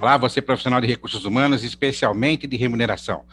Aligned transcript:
Olá, 0.00 0.16
você 0.16 0.40
profissional 0.40 0.80
de 0.80 0.86
recursos 0.86 1.24
humanos, 1.24 1.64
especialmente 1.64 2.46
de 2.46 2.56
remuneração. 2.56 3.24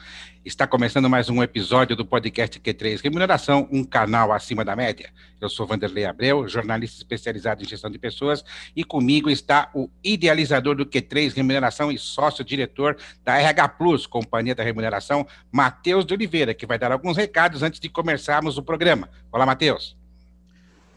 Está 0.43 0.65
começando 0.65 1.07
mais 1.07 1.29
um 1.29 1.43
episódio 1.43 1.95
do 1.95 2.03
podcast 2.03 2.59
Q3 2.59 3.03
Remuneração, 3.03 3.69
um 3.71 3.83
canal 3.83 4.33
acima 4.33 4.65
da 4.65 4.75
média. 4.75 5.11
Eu 5.39 5.47
sou 5.47 5.67
Vanderlei 5.67 6.05
Abreu, 6.05 6.47
jornalista 6.47 6.97
especializado 6.97 7.61
em 7.61 7.67
gestão 7.67 7.91
de 7.91 7.99
pessoas, 7.99 8.43
e 8.75 8.83
comigo 8.83 9.29
está 9.29 9.69
o 9.75 9.87
idealizador 10.03 10.75
do 10.75 10.87
Q3 10.87 11.35
Remuneração 11.35 11.91
e 11.91 11.99
sócio-diretor 11.99 12.97
da 13.23 13.37
RH 13.37 13.67
Plus, 13.69 14.07
Companhia 14.07 14.55
da 14.55 14.63
Remuneração, 14.63 15.27
Matheus 15.51 16.03
de 16.03 16.15
Oliveira, 16.15 16.51
que 16.55 16.65
vai 16.65 16.79
dar 16.79 16.91
alguns 16.91 17.15
recados 17.15 17.61
antes 17.61 17.79
de 17.79 17.89
começarmos 17.89 18.57
o 18.57 18.63
programa. 18.63 19.07
Olá, 19.31 19.45
Matheus. 19.45 19.95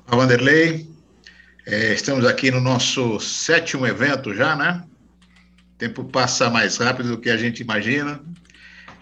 Olá, 0.06 0.22
Vanderlei. 0.22 0.88
É, 1.66 1.92
estamos 1.92 2.24
aqui 2.24 2.50
no 2.50 2.58
nosso 2.58 3.20
sétimo 3.20 3.86
evento 3.86 4.34
já, 4.34 4.56
né? 4.56 4.82
Tempo 5.78 6.04
passa 6.04 6.50
mais 6.50 6.76
rápido 6.76 7.10
do 7.10 7.20
que 7.20 7.30
a 7.30 7.36
gente 7.36 7.62
imagina. 7.62 8.20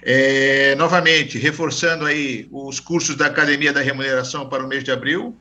É, 0.02 0.74
novamente, 0.76 1.38
reforçando 1.38 2.04
aí 2.04 2.46
os 2.52 2.78
cursos 2.78 3.16
da 3.16 3.26
Academia 3.26 3.72
da 3.72 3.80
Remuneração 3.80 4.48
para 4.48 4.64
o 4.64 4.68
mês 4.68 4.84
de 4.84 4.92
abril, 4.92 5.36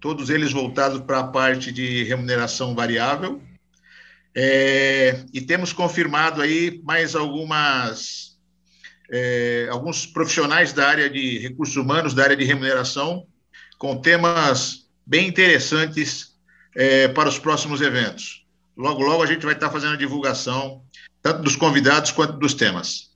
todos 0.00 0.30
eles 0.30 0.52
voltados 0.52 1.00
para 1.00 1.18
a 1.18 1.26
parte 1.26 1.72
de 1.72 2.04
remuneração 2.04 2.74
variável. 2.74 3.42
É, 4.34 5.24
e 5.34 5.40
temos 5.40 5.72
confirmado 5.72 6.40
aí 6.40 6.80
mais 6.84 7.16
algumas 7.16 8.38
é, 9.10 9.68
alguns 9.70 10.06
profissionais 10.06 10.72
da 10.72 10.86
área 10.86 11.10
de 11.10 11.38
recursos 11.38 11.76
humanos, 11.76 12.14
da 12.14 12.22
área 12.22 12.36
de 12.36 12.44
remuneração, 12.44 13.26
com 13.78 13.96
temas 13.96 14.86
bem 15.06 15.26
interessantes 15.26 16.34
é, 16.76 17.08
para 17.08 17.28
os 17.28 17.38
próximos 17.38 17.80
eventos. 17.80 18.37
Logo, 18.78 19.02
logo 19.02 19.24
a 19.24 19.26
gente 19.26 19.44
vai 19.44 19.54
estar 19.54 19.70
fazendo 19.70 19.94
a 19.94 19.98
divulgação, 19.98 20.84
tanto 21.20 21.42
dos 21.42 21.56
convidados 21.56 22.12
quanto 22.12 22.34
dos 22.34 22.54
temas. 22.54 23.10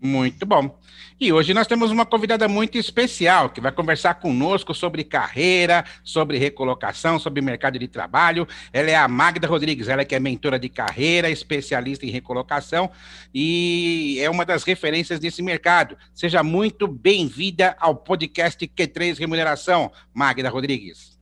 Muito 0.00 0.46
bom. 0.46 0.80
E 1.20 1.30
hoje 1.32 1.52
nós 1.52 1.66
temos 1.66 1.90
uma 1.90 2.06
convidada 2.06 2.48
muito 2.48 2.78
especial 2.78 3.50
que 3.50 3.60
vai 3.60 3.70
conversar 3.70 4.14
conosco 4.14 4.74
sobre 4.74 5.04
carreira, 5.04 5.84
sobre 6.02 6.38
recolocação, 6.38 7.18
sobre 7.18 7.42
mercado 7.42 7.78
de 7.78 7.86
trabalho. 7.86 8.48
Ela 8.72 8.90
é 8.90 8.96
a 8.96 9.06
Magda 9.06 9.46
Rodrigues, 9.46 9.88
ela 9.88 10.04
que 10.04 10.14
é 10.14 10.20
mentora 10.20 10.58
de 10.58 10.70
carreira, 10.70 11.28
especialista 11.28 12.06
em 12.06 12.10
recolocação 12.10 12.90
e 13.34 14.18
é 14.20 14.30
uma 14.30 14.46
das 14.46 14.64
referências 14.64 15.20
desse 15.20 15.42
mercado. 15.42 15.96
Seja 16.14 16.42
muito 16.42 16.88
bem-vinda 16.88 17.76
ao 17.78 17.94
podcast 17.94 18.66
Q3 18.66 19.18
Remuneração, 19.18 19.92
Magda 20.12 20.48
Rodrigues. 20.48 21.13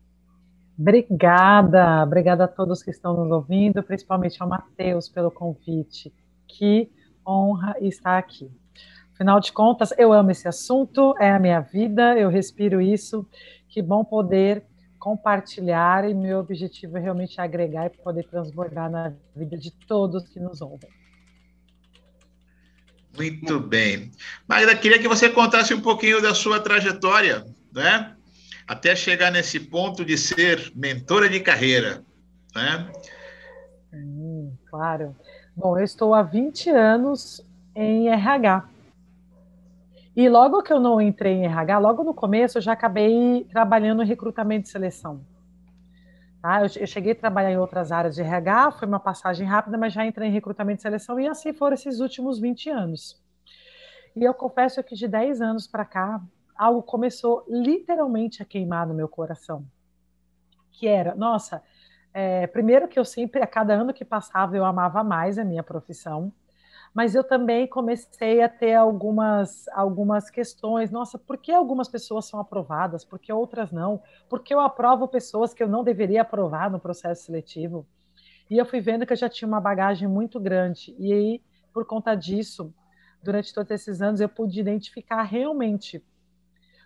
Obrigada, 0.83 2.03
obrigada 2.03 2.45
a 2.45 2.49
todos 2.49 2.83
que 2.83 2.91
estão 2.91 3.17
nos 3.17 3.31
ouvindo, 3.31 3.85
principalmente 3.85 4.43
ao 4.43 4.49
Matheus 4.49 5.09
pelo 5.09 5.31
convite. 5.31 6.13
Que 6.49 6.91
honra 7.25 7.77
estar 7.81 8.19
aqui. 8.19 8.51
Afinal 9.15 9.39
de 9.39 9.53
contas, 9.53 9.95
eu 9.97 10.13
amo 10.13 10.33
esse 10.33 10.49
assunto, 10.49 11.15
é 11.21 11.31
a 11.31 11.39
minha 11.39 11.61
vida, 11.61 12.19
eu 12.19 12.29
respiro 12.29 12.81
isso. 12.81 13.25
Que 13.69 13.81
bom 13.81 14.05
poder 14.05 14.65
compartilhar 14.99 16.09
e 16.09 16.15
meu 16.15 16.41
objetivo 16.41 16.99
é 16.99 17.01
realmente 17.01 17.41
agregar 17.41 17.87
e 17.87 17.91
poder 17.91 18.25
transbordar 18.25 18.91
na 18.91 19.13
vida 19.37 19.57
de 19.57 19.71
todos 19.87 20.29
que 20.29 20.41
nos 20.41 20.61
ouvem. 20.61 20.91
Muito 23.17 23.61
bem. 23.61 24.11
Magda, 24.49 24.75
queria 24.75 24.99
que 24.99 25.07
você 25.07 25.29
contasse 25.29 25.73
um 25.73 25.81
pouquinho 25.81 26.21
da 26.21 26.35
sua 26.35 26.59
trajetória, 26.59 27.47
né? 27.73 28.17
Até 28.67 28.95
chegar 28.95 29.31
nesse 29.31 29.59
ponto 29.61 30.05
de 30.05 30.17
ser 30.17 30.73
mentora 30.75 31.29
de 31.29 31.41
carreira, 31.41 32.05
né? 32.55 32.91
Claro. 34.69 35.15
Bom, 35.55 35.79
eu 35.79 35.85
estou 35.85 36.15
há 36.15 36.23
20 36.23 36.71
anos 36.71 37.45
em 37.75 38.09
RH. 38.09 38.69
E 40.15 40.29
logo 40.29 40.63
que 40.63 40.73
eu 40.73 40.81
não 40.81 41.01
entrei 41.01 41.35
em 41.35 41.45
RH, 41.45 41.79
logo 41.79 42.05
no 42.05 42.15
começo 42.15 42.59
eu 42.59 42.63
já 42.63 42.73
acabei 42.73 43.47
trabalhando 43.51 44.03
em 44.03 44.07
recrutamento 44.07 44.69
e 44.69 44.71
seleção. 44.71 45.25
Tá? 46.43 46.61
Eu, 46.61 46.71
eu 46.81 46.87
cheguei 46.87 47.13
a 47.13 47.17
trabalhar 47.17 47.53
em 47.53 47.59
outras 47.59 47.93
áreas 47.93 48.15
de 48.15 48.23
RH, 48.23 48.73
foi 48.73 48.89
uma 48.89 49.01
passagem 49.01 49.47
rápida, 49.47 49.79
mas 49.79 49.93
já 49.93 50.05
entrei 50.05 50.29
em 50.29 50.33
recrutamento 50.33 50.81
e 50.81 50.83
seleção 50.83 51.19
e 51.19 51.27
assim 51.27 51.53
foram 51.53 51.75
esses 51.75 52.01
últimos 52.01 52.39
20 52.39 52.69
anos. 52.69 53.23
E 54.15 54.23
eu 54.23 54.35
confesso 54.35 54.83
que 54.83 54.95
de 54.95 55.09
10 55.09 55.41
anos 55.41 55.67
para 55.67 55.85
cá, 55.85 56.21
algo 56.57 56.83
começou 56.83 57.45
literalmente 57.49 58.43
a 58.43 58.47
queimar 58.47 58.87
no 58.87 58.95
meu 58.95 59.09
coração. 59.09 59.65
Que 60.71 60.87
era, 60.87 61.15
nossa, 61.15 61.63
é, 62.15 62.47
primeiro 62.47 62.89
que 62.89 62.99
eu 62.99 63.05
sempre, 63.05 63.43
a 63.43 63.47
cada 63.47 63.75
ano 63.75 63.93
que 63.93 64.05
passava, 64.05 64.57
eu 64.57 64.65
amava 64.65 65.03
mais 65.03 65.39
a 65.39 65.45
minha 65.45 65.63
profissão, 65.63 66.33
mas 66.95 67.15
eu 67.15 67.25
também 67.25 67.67
comecei 67.67 68.43
a 68.43 68.49
ter 68.49 68.75
algumas, 68.75 69.67
algumas 69.69 70.29
questões. 70.29 70.91
Nossa, 70.91 71.19
por 71.19 71.39
que 71.39 71.51
algumas 71.51 71.89
pessoas 71.89 72.27
são 72.27 72.39
aprovadas, 72.39 73.05
por 73.05 73.19
que 73.19 73.33
outras 73.33 73.73
não? 73.73 74.03
Por 74.29 74.43
que 74.43 74.53
eu 74.53 74.61
aprovo 74.61 75.09
pessoas 75.09 75.55
que 75.55 75.63
eu 75.63 75.69
não 75.69 75.83
deveria 75.83 76.23
aprovar 76.23 76.71
no 76.71 76.79
processo 76.79 77.25
seletivo? 77.25 77.87
E 78.51 78.59
eu 78.59 78.67
fui 78.67 78.81
vendo 78.81 79.07
que 79.07 79.13
eu 79.15 79.17
já 79.17 79.29
tinha 79.29 79.49
uma 79.49 79.61
bagagem 79.61 80.07
muito 80.07 80.39
grande. 80.39 80.95
E 80.99 81.11
aí, 81.13 81.43
por 81.73 81.87
conta 81.87 82.15
disso, 82.15 82.75
durante 83.23 83.55
todos 83.55 83.71
esses 83.71 84.03
anos, 84.03 84.21
eu 84.21 84.29
pude 84.29 84.61
identificar 84.61 85.23
realmente 85.23 86.05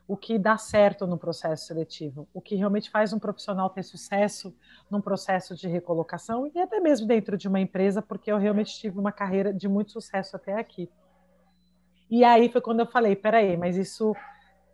o 0.08 0.16
que 0.16 0.38
dá 0.38 0.56
certo 0.56 1.06
no 1.06 1.18
processo 1.18 1.66
seletivo, 1.66 2.28
o 2.32 2.40
que 2.40 2.54
realmente 2.54 2.90
faz 2.90 3.12
um 3.12 3.18
profissional 3.18 3.68
ter 3.70 3.82
sucesso 3.82 4.54
num 4.90 5.00
processo 5.00 5.54
de 5.54 5.66
recolocação 5.66 6.50
e 6.54 6.60
até 6.60 6.78
mesmo 6.78 7.06
dentro 7.06 7.36
de 7.36 7.48
uma 7.48 7.60
empresa, 7.60 8.00
porque 8.00 8.30
eu 8.30 8.38
realmente 8.38 8.78
tive 8.78 8.98
uma 8.98 9.10
carreira 9.10 9.52
de 9.52 9.68
muito 9.68 9.90
sucesso 9.90 10.36
até 10.36 10.54
aqui. 10.54 10.88
E 12.08 12.22
aí 12.22 12.48
foi 12.48 12.60
quando 12.60 12.80
eu 12.80 12.86
falei, 12.86 13.16
peraí, 13.16 13.56
mas 13.56 13.76
isso 13.76 14.14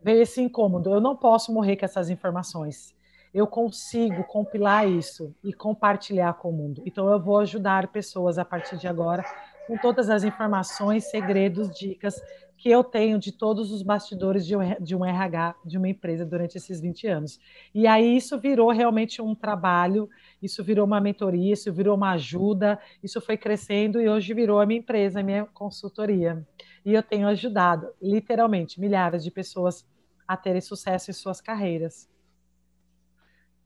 veio 0.03 0.21
esse 0.21 0.39
incômodo, 0.39 0.93
eu 0.93 1.01
não 1.01 1.15
posso 1.15 1.51
morrer 1.51 1.77
com 1.77 1.85
essas 1.85 2.09
informações. 2.09 2.95
Eu 3.33 3.47
consigo 3.47 4.23
compilar 4.25 4.87
isso 4.87 5.33
e 5.43 5.51
compartilhar 5.51 6.35
com 6.35 6.51
o 6.51 6.53
mundo. 6.53 6.83
Então 6.85 7.09
eu 7.09 7.19
vou 7.19 7.39
ajudar 7.39 7.87
pessoas 7.87 8.37
a 8.37 8.45
partir 8.45 8.77
de 8.77 8.87
agora 8.87 9.23
com 9.65 9.75
todas 9.77 10.09
as 10.09 10.23
informações, 10.23 11.09
segredos, 11.09 11.71
dicas 11.71 12.21
que 12.63 12.69
eu 12.69 12.81
tenho 12.81 13.19
de 13.19 13.33
todos 13.33 13.73
os 13.73 13.81
bastidores 13.81 14.47
de 14.47 14.95
um 14.95 15.03
RH 15.03 15.55
de 15.65 15.77
uma 15.77 15.89
empresa 15.89 16.25
durante 16.25 16.57
esses 16.57 16.79
20 16.79 17.07
anos. 17.07 17.37
E 17.75 17.85
aí 17.85 18.15
isso 18.15 18.39
virou 18.39 18.71
realmente 18.71 19.21
um 19.21 19.35
trabalho, 19.35 20.09
isso 20.41 20.63
virou 20.63 20.85
uma 20.85 21.01
mentoria, 21.01 21.51
isso 21.51 21.73
virou 21.73 21.97
uma 21.97 22.13
ajuda, 22.13 22.79
isso 23.03 23.19
foi 23.19 23.35
crescendo 23.35 23.99
e 23.99 24.07
hoje 24.07 24.33
virou 24.33 24.61
a 24.61 24.65
minha 24.65 24.79
empresa, 24.79 25.19
a 25.19 25.23
minha 25.23 25.43
consultoria. 25.43 26.47
E 26.85 26.93
eu 26.93 27.03
tenho 27.03 27.27
ajudado, 27.27 27.89
literalmente, 28.01 28.79
milhares 28.79 29.25
de 29.25 29.29
pessoas 29.29 29.85
a 30.25 30.37
terem 30.37 30.61
sucesso 30.61 31.11
em 31.11 31.13
suas 31.13 31.41
carreiras. 31.41 32.07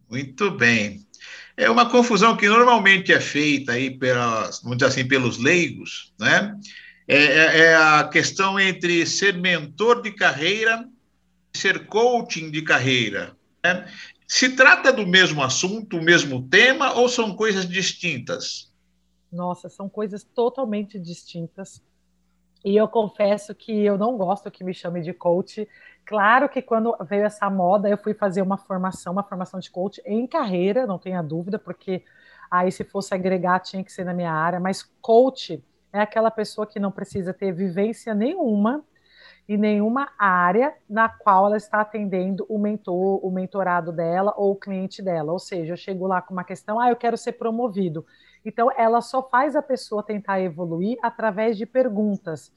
Muito 0.10 0.50
bem. 0.50 1.06
É 1.56 1.70
uma 1.70 1.88
confusão 1.88 2.36
que 2.36 2.50
normalmente 2.50 3.14
é 3.14 3.20
feita 3.20 3.74
aí 3.74 3.92
pelas, 3.92 4.60
vamos 4.64 4.80
dizer 4.80 4.90
assim, 4.90 5.08
pelos 5.08 5.38
leigos, 5.38 6.16
né? 6.20 6.58
É, 7.08 7.16
é, 7.16 7.58
é, 7.60 7.76
a 7.76 8.04
questão 8.12 8.60
entre 8.60 9.06
ser 9.06 9.38
mentor 9.38 10.02
de 10.02 10.12
carreira 10.12 10.88
e 11.54 11.58
ser 11.58 11.88
coaching 11.88 12.52
de 12.52 12.62
carreira. 12.62 13.36
Né? 13.64 13.88
Se 14.28 14.56
trata 14.56 14.92
do 14.92 15.08
mesmo 15.08 15.42
assunto, 15.42 15.98
o 15.98 16.04
mesmo 16.04 16.46
tema, 16.50 16.94
ou 16.94 17.08
são 17.08 17.34
coisas 17.34 17.66
distintas? 17.68 18.74
Nossa, 19.32 19.70
são 19.70 19.88
coisas 19.88 20.24
totalmente 20.24 21.00
distintas. 21.00 21.82
E 22.66 22.76
eu 22.76 22.88
confesso 22.90 23.56
que 23.56 23.72
eu 23.72 23.98
não 23.98 24.18
gosto 24.18 24.52
que 24.52 24.64
me 24.64 24.74
chame 24.74 25.02
de 25.02 25.14
coach. 25.14 25.66
Claro 26.06 26.50
que 26.50 26.62
quando 26.62 26.94
veio 27.08 27.24
essa 27.24 27.50
moda, 27.50 27.88
eu 27.88 27.98
fui 27.98 28.14
fazer 28.14 28.42
uma 28.42 28.58
formação, 28.58 29.14
uma 29.14 29.24
formação 29.24 29.60
de 29.62 29.72
coach 29.72 30.02
em 30.06 30.28
carreira, 30.28 30.86
não 30.86 31.00
tenha 31.00 31.22
dúvida, 31.22 31.58
porque 31.58 32.04
aí 32.52 32.70
se 32.70 32.84
fosse 32.84 33.14
agregar 33.14 33.60
tinha 33.62 33.84
que 33.84 33.92
ser 33.92 34.04
na 34.04 34.14
minha 34.14 34.32
área, 34.34 34.60
mas 34.60 34.84
coach 35.02 35.64
é 35.98 36.02
aquela 36.02 36.32
pessoa 36.32 36.68
que 36.68 36.80
não 36.80 36.92
precisa 36.92 37.34
ter 37.34 37.52
vivência 37.52 38.14
nenhuma 38.14 38.84
e 39.48 39.58
nenhuma 39.58 40.10
área 40.18 40.76
na 40.90 41.08
qual 41.08 41.48
ela 41.48 41.58
está 41.58 41.80
atendendo 41.80 42.46
o 42.50 42.60
mentor, 42.60 43.26
o 43.26 43.32
mentorado 43.32 43.92
dela 43.92 44.34
ou 44.36 44.52
o 44.52 44.56
cliente 44.56 45.02
dela. 45.02 45.32
Ou 45.32 45.40
seja, 45.40 45.74
eu 45.74 45.78
chego 45.78 46.06
lá 46.06 46.22
com 46.22 46.34
uma 46.34 46.44
questão, 46.44 46.80
ah, 46.80 46.90
eu 46.90 46.96
quero 46.96 47.18
ser 47.18 47.34
promovido. 47.34 48.06
Então, 48.46 48.70
ela 48.78 49.02
só 49.02 49.24
faz 49.24 49.56
a 49.56 49.62
pessoa 49.62 50.04
tentar 50.04 50.42
evoluir 50.42 50.98
através 51.02 51.58
de 51.58 51.66
perguntas, 51.66 52.52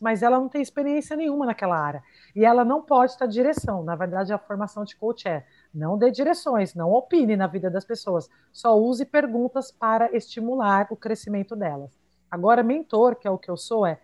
mas 0.00 0.22
ela 0.22 0.38
não 0.38 0.48
tem 0.48 0.62
experiência 0.62 1.16
nenhuma 1.16 1.46
naquela 1.46 1.78
área. 1.78 2.02
E 2.34 2.44
ela 2.44 2.64
não 2.64 2.82
pode 2.82 3.12
estar 3.12 3.26
direção. 3.26 3.82
Na 3.82 3.94
verdade, 3.94 4.32
a 4.32 4.38
formação 4.38 4.84
de 4.84 4.96
coach 4.96 5.28
é 5.28 5.44
não 5.74 5.98
dê 5.98 6.10
direções, 6.10 6.74
não 6.74 6.92
opine 6.92 7.36
na 7.36 7.46
vida 7.46 7.70
das 7.70 7.84
pessoas, 7.84 8.28
só 8.52 8.76
use 8.76 9.04
perguntas 9.04 9.70
para 9.70 10.14
estimular 10.16 10.86
o 10.90 10.96
crescimento 10.96 11.54
delas. 11.54 12.07
Agora, 12.30 12.62
mentor, 12.62 13.16
que 13.16 13.26
é 13.26 13.30
o 13.30 13.38
que 13.38 13.50
eu 13.50 13.56
sou, 13.56 13.86
é 13.86 13.98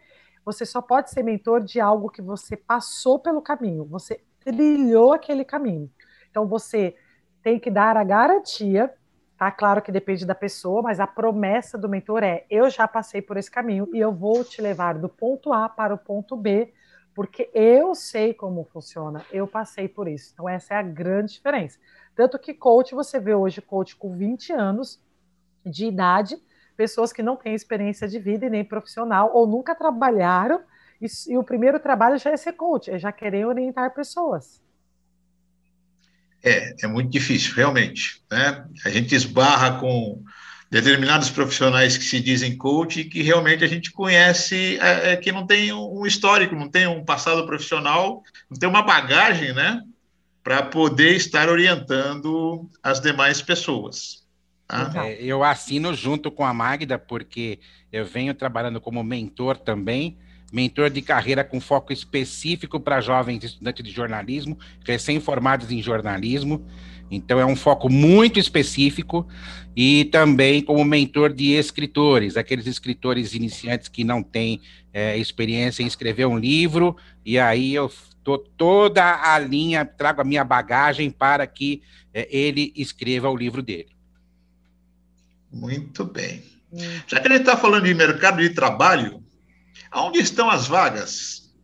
você 0.45 0.67
só 0.67 0.83
pode 0.83 1.11
ser 1.11 1.23
mentor 1.23 1.63
de 1.63 1.81
algo 1.81 2.11
que 2.11 2.21
você 2.21 2.57
passou 2.57 3.19
pelo 3.19 3.41
caminho, 3.41 3.85
você 3.85 4.21
trilhou 4.41 5.13
aquele 5.13 5.45
caminho. 5.45 5.91
Então, 6.31 6.47
você 6.47 6.95
tem 7.43 7.59
que 7.59 7.71
dar 7.71 7.97
a 7.97 8.05
garantia, 8.05 8.93
tá? 9.39 9.51
Claro 9.51 9.81
que 9.81 9.91
depende 9.91 10.27
da 10.27 10.35
pessoa, 10.35 10.83
mas 10.83 11.01
a 11.01 11.07
promessa 11.07 11.79
do 11.79 11.89
mentor 11.89 12.23
é: 12.23 12.45
eu 12.51 12.69
já 12.69 12.87
passei 12.87 13.23
por 13.23 13.37
esse 13.37 13.51
caminho 13.51 13.89
e 13.95 13.99
eu 13.99 14.13
vou 14.13 14.45
te 14.45 14.61
levar 14.61 14.99
do 14.99 15.09
ponto 15.09 15.53
A 15.53 15.69
para 15.69 15.95
o 15.95 15.99
ponto 15.99 16.37
B, 16.37 16.73
porque 17.15 17.51
eu 17.55 17.95
sei 17.95 18.35
como 18.35 18.65
funciona, 18.65 19.25
eu 19.33 19.47
passei 19.47 19.89
por 19.89 20.09
isso. 20.09 20.33
Então, 20.35 20.49
essa 20.49 20.75
é 20.75 20.77
a 20.77 20.83
grande 20.83 21.35
diferença. 21.35 21.79
Tanto 22.15 22.39
que 22.39 22.53
coach, 22.53 22.95
você 22.95 23.19
vê 23.19 23.35
hoje 23.35 23.63
coach 23.63 23.97
com 23.97 24.17
20 24.17 24.53
anos 24.53 25.01
de 25.65 25.87
idade, 25.87 26.37
pessoas 26.77 27.13
que 27.13 27.23
não 27.23 27.37
têm 27.37 27.55
experiência 27.55 28.09
de 28.09 28.19
vida 28.19 28.47
e 28.47 28.51
nem 28.51 28.65
profissional, 28.65 29.31
ou 29.35 29.47
nunca 29.47 29.75
trabalharam, 29.75 30.61
e, 31.01 31.07
e 31.29 31.37
o 31.37 31.45
primeiro 31.45 31.79
trabalho 31.79 32.19
já 32.19 32.31
é 32.31 32.37
ser 32.37 32.53
coach, 32.53 32.91
é 32.91 32.99
já 32.99 33.13
querer 33.13 33.47
orientar 33.47 33.95
pessoas. 33.95 34.63
É, 36.43 36.85
é 36.85 36.87
muito 36.87 37.11
difícil, 37.11 37.55
realmente. 37.55 38.23
Né? 38.31 38.67
A 38.85 38.91
gente 38.91 39.15
esbarra 39.15 39.81
com 39.81 40.23
determinados 40.71 41.31
profissionais 41.31 41.97
que 41.97 42.05
se 42.05 42.21
dizem 42.21 42.57
coach 42.57 43.01
e 43.01 43.05
que 43.05 43.23
realmente 43.23 43.65
a 43.65 43.67
gente 43.69 43.93
conhece 43.93 44.79
é, 44.81 45.13
é, 45.13 45.17
que 45.17 45.31
não 45.31 45.47
tem 45.47 45.73
um 45.73 46.05
histórico, 46.05 46.55
não 46.55 46.69
tem 46.69 46.87
um 46.87 47.05
passado 47.05 47.47
profissional, 47.47 48.23
não 48.51 48.59
tem 48.59 48.69
uma 48.69 48.83
bagagem, 48.83 49.55
né, 49.55 49.81
para 50.43 50.65
poder 50.65 51.15
estar 51.15 51.49
orientando 51.49 52.69
as 52.83 53.01
demais 53.01 53.41
pessoas. 53.41 54.24
Tá? 54.75 55.07
É, 55.07 55.23
eu 55.23 55.45
assino 55.45 55.95
junto 55.95 56.31
com 56.31 56.45
a 56.45 56.53
Magda, 56.53 56.99
porque 56.99 57.61
eu 57.93 58.05
venho 58.05 58.35
trabalhando 58.35 58.81
como 58.81 59.05
mentor 59.05 59.57
também, 59.57 60.19
mentor 60.53 60.91
de 60.91 61.01
carreira 61.01 61.45
com 61.45 61.61
foco 61.61 61.93
específico 61.93 62.81
para 62.81 63.01
jovens 63.01 63.45
estudantes 63.45 63.85
de 63.85 63.91
jornalismo, 63.93 64.59
recém-formados 64.85 65.71
em 65.71 65.81
jornalismo. 65.81 66.67
Então, 67.11 67.39
é 67.39 67.47
um 67.47 67.55
foco 67.55 67.89
muito 67.89 68.41
específico 68.41 69.29
e 69.77 70.07
também 70.07 70.61
como 70.61 70.85
mentor 70.85 71.33
de 71.33 71.53
escritores, 71.53 72.37
aqueles 72.37 72.67
escritores 72.67 73.35
iniciantes 73.35 73.89
que 73.89 74.03
não 74.03 74.23
têm 74.23 74.61
é, 74.93 75.17
experiência 75.17 75.83
em 75.83 75.87
escrever 75.87 76.27
um 76.27 76.39
livro, 76.39 76.97
e 77.25 77.39
aí 77.39 77.75
eu 77.75 77.93
tô 78.25 78.39
toda 78.39 79.23
a 79.23 79.39
linha, 79.39 79.85
trago 79.85 80.21
a 80.21 80.25
minha 80.25 80.43
bagagem 80.43 81.11
para 81.11 81.47
que 81.47 81.83
é, 82.13 82.27
ele 82.31 82.73
escreva 82.75 83.29
o 83.29 83.37
livro 83.37 83.63
dele. 83.63 83.94
Muito 85.55 86.05
bem. 86.05 86.43
Hum. 86.73 86.79
Já 87.07 87.21
que 87.21 87.29
a 87.29 87.31
gente 87.31 87.43
está 87.43 87.57
falando 87.57 87.85
de 87.85 87.95
mercado 87.95 88.41
de 88.41 88.51
trabalho, 88.51 89.23
onde 89.95 90.19
estão 90.19 90.51
as 90.51 90.67
vagas? 90.67 91.55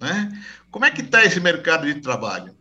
Né? 0.00 0.32
Como 0.70 0.86
é 0.86 0.90
que 0.90 1.02
está 1.02 1.24
esse 1.24 1.38
mercado 1.38 1.86
de 1.86 2.00
trabalho? 2.00 2.56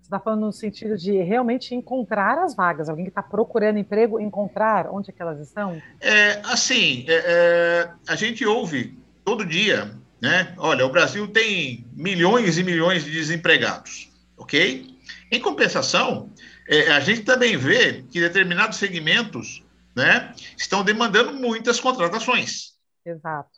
Você 0.00 0.06
está 0.06 0.18
falando 0.18 0.40
no 0.40 0.52
sentido 0.52 0.96
de 0.96 1.22
realmente 1.22 1.74
encontrar 1.74 2.38
as 2.38 2.56
vagas, 2.56 2.88
alguém 2.88 3.04
que 3.04 3.10
está 3.10 3.22
procurando 3.22 3.78
emprego, 3.78 4.18
encontrar 4.18 4.88
onde 4.90 5.10
é 5.10 5.12
que 5.12 5.22
elas 5.22 5.40
estão? 5.40 5.80
É, 6.00 6.40
assim, 6.44 7.04
é, 7.06 7.14
é, 7.24 7.90
a 8.08 8.16
gente 8.16 8.44
ouve 8.44 8.98
todo 9.24 9.46
dia, 9.46 9.92
né? 10.20 10.54
Olha, 10.58 10.84
o 10.84 10.90
Brasil 10.90 11.28
tem 11.28 11.86
milhões 11.92 12.58
e 12.58 12.64
milhões 12.64 13.04
de 13.04 13.12
desempregados, 13.12 14.10
ok? 14.36 14.92
Em 15.30 15.40
compensação, 15.40 16.28
é, 16.68 16.92
a 16.92 17.00
gente 17.00 17.22
também 17.22 17.56
vê 17.56 18.02
que 18.10 18.20
determinados 18.20 18.78
segmentos 18.78 19.64
né, 19.94 20.34
estão 20.56 20.84
demandando 20.84 21.34
muitas 21.34 21.80
contratações. 21.80 22.72
Exato. 23.04 23.50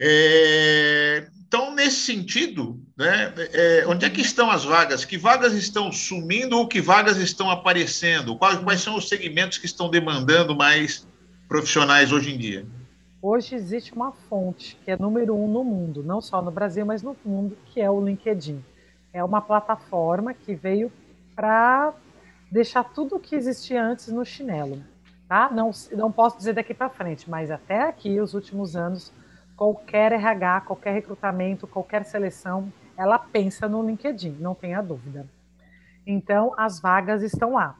É, 0.00 1.28
então, 1.40 1.74
nesse 1.74 2.00
sentido, 2.00 2.80
né, 2.96 3.34
é, 3.36 3.84
onde 3.86 4.06
é 4.06 4.10
que 4.10 4.20
estão 4.20 4.50
as 4.50 4.64
vagas? 4.64 5.04
Que 5.04 5.18
vagas 5.18 5.54
estão 5.54 5.90
sumindo 5.90 6.56
ou 6.56 6.68
que 6.68 6.80
vagas 6.80 7.16
estão 7.16 7.50
aparecendo? 7.50 8.36
Quais, 8.36 8.58
quais 8.60 8.80
são 8.80 8.96
os 8.96 9.08
segmentos 9.08 9.58
que 9.58 9.66
estão 9.66 9.90
demandando 9.90 10.54
mais 10.54 11.06
profissionais 11.48 12.12
hoje 12.12 12.32
em 12.32 12.38
dia? 12.38 12.66
Hoje 13.20 13.56
existe 13.56 13.92
uma 13.92 14.12
fonte 14.12 14.78
que 14.84 14.92
é 14.92 14.96
número 14.96 15.34
um 15.34 15.48
no 15.48 15.64
mundo, 15.64 16.04
não 16.04 16.20
só 16.20 16.40
no 16.40 16.52
Brasil, 16.52 16.86
mas 16.86 17.02
no 17.02 17.16
mundo, 17.24 17.58
que 17.66 17.80
é 17.80 17.90
o 17.90 18.00
LinkedIn. 18.00 18.64
É 19.12 19.24
uma 19.24 19.40
plataforma 19.40 20.32
que 20.32 20.54
veio 20.54 20.92
para 21.34 21.92
deixar 22.50 22.84
tudo 22.84 23.16
o 23.16 23.20
que 23.20 23.34
existia 23.34 23.82
antes 23.82 24.08
no 24.08 24.24
chinelo. 24.24 24.82
Tá? 25.28 25.50
Não, 25.50 25.70
não 25.92 26.10
posso 26.10 26.38
dizer 26.38 26.54
daqui 26.54 26.72
para 26.72 26.88
frente, 26.88 27.28
mas 27.28 27.50
até 27.50 27.82
aqui, 27.82 28.20
os 28.20 28.32
últimos 28.32 28.74
anos, 28.74 29.12
qualquer 29.56 30.12
RH, 30.12 30.62
qualquer 30.62 30.92
recrutamento, 30.92 31.66
qualquer 31.66 32.04
seleção, 32.04 32.72
ela 32.96 33.18
pensa 33.18 33.68
no 33.68 33.82
LinkedIn, 33.82 34.36
não 34.40 34.54
tenha 34.54 34.80
dúvida. 34.80 35.26
Então, 36.06 36.54
as 36.56 36.80
vagas 36.80 37.22
estão 37.22 37.54
lá. 37.54 37.76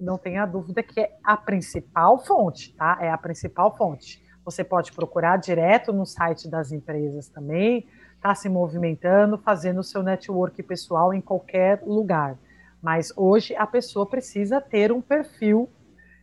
Não 0.00 0.18
tenha 0.18 0.44
dúvida 0.44 0.82
que 0.82 1.00
é 1.00 1.16
a 1.22 1.36
principal 1.36 2.18
fonte, 2.18 2.74
tá? 2.74 2.98
É 3.00 3.10
a 3.10 3.16
principal 3.16 3.76
fonte. 3.76 4.20
Você 4.44 4.64
pode 4.64 4.92
procurar 4.92 5.36
direto 5.36 5.92
no 5.92 6.04
site 6.04 6.48
das 6.48 6.72
empresas 6.72 7.28
também, 7.28 7.86
tá 8.20 8.34
se 8.34 8.48
movimentando, 8.48 9.38
fazendo 9.38 9.78
o 9.78 9.84
seu 9.84 10.02
network 10.02 10.60
pessoal 10.64 11.14
em 11.14 11.20
qualquer 11.20 11.82
lugar. 11.86 12.36
Mas 12.84 13.14
hoje 13.16 13.56
a 13.56 13.66
pessoa 13.66 14.04
precisa 14.04 14.60
ter 14.60 14.92
um 14.92 15.00
perfil, 15.00 15.70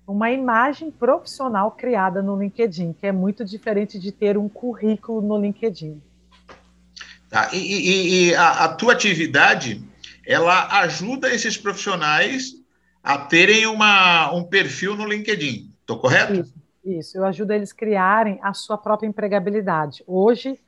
uma 0.08 0.30
imagem 0.30 0.92
profissional 0.92 1.72
criada 1.72 2.22
no 2.22 2.40
LinkedIn, 2.40 2.94
que 2.94 3.08
é 3.08 3.12
muito 3.12 3.44
diferente 3.44 3.98
de 3.98 4.12
ter 4.12 4.38
um 4.38 4.48
currículo 4.48 5.24
no 5.24 5.42
LinkedIn. 5.42 6.00
Tá. 7.32 7.50
E, 7.52 7.58
e, 7.58 8.30
e 8.30 8.36
a, 8.36 8.66
a 8.66 8.70
tua 8.76 8.94
atividade, 8.94 9.84
ela 10.24 10.82
ajuda 10.82 11.34
esses 11.34 11.58
profissionais 11.58 12.52
a 13.02 13.18
terem 13.18 13.66
uma, 13.66 14.32
um 14.32 14.44
perfil 14.44 14.96
no 14.96 15.08
LinkedIn, 15.08 15.74
estou 15.80 15.98
correto? 15.98 16.34
Isso, 16.34 16.54
isso, 16.86 17.18
eu 17.18 17.26
ajudo 17.26 17.54
eles 17.54 17.72
a 17.72 17.76
criarem 17.76 18.40
a 18.44 18.54
sua 18.54 18.78
própria 18.78 19.08
empregabilidade. 19.08 20.04
Hoje, 20.06 20.60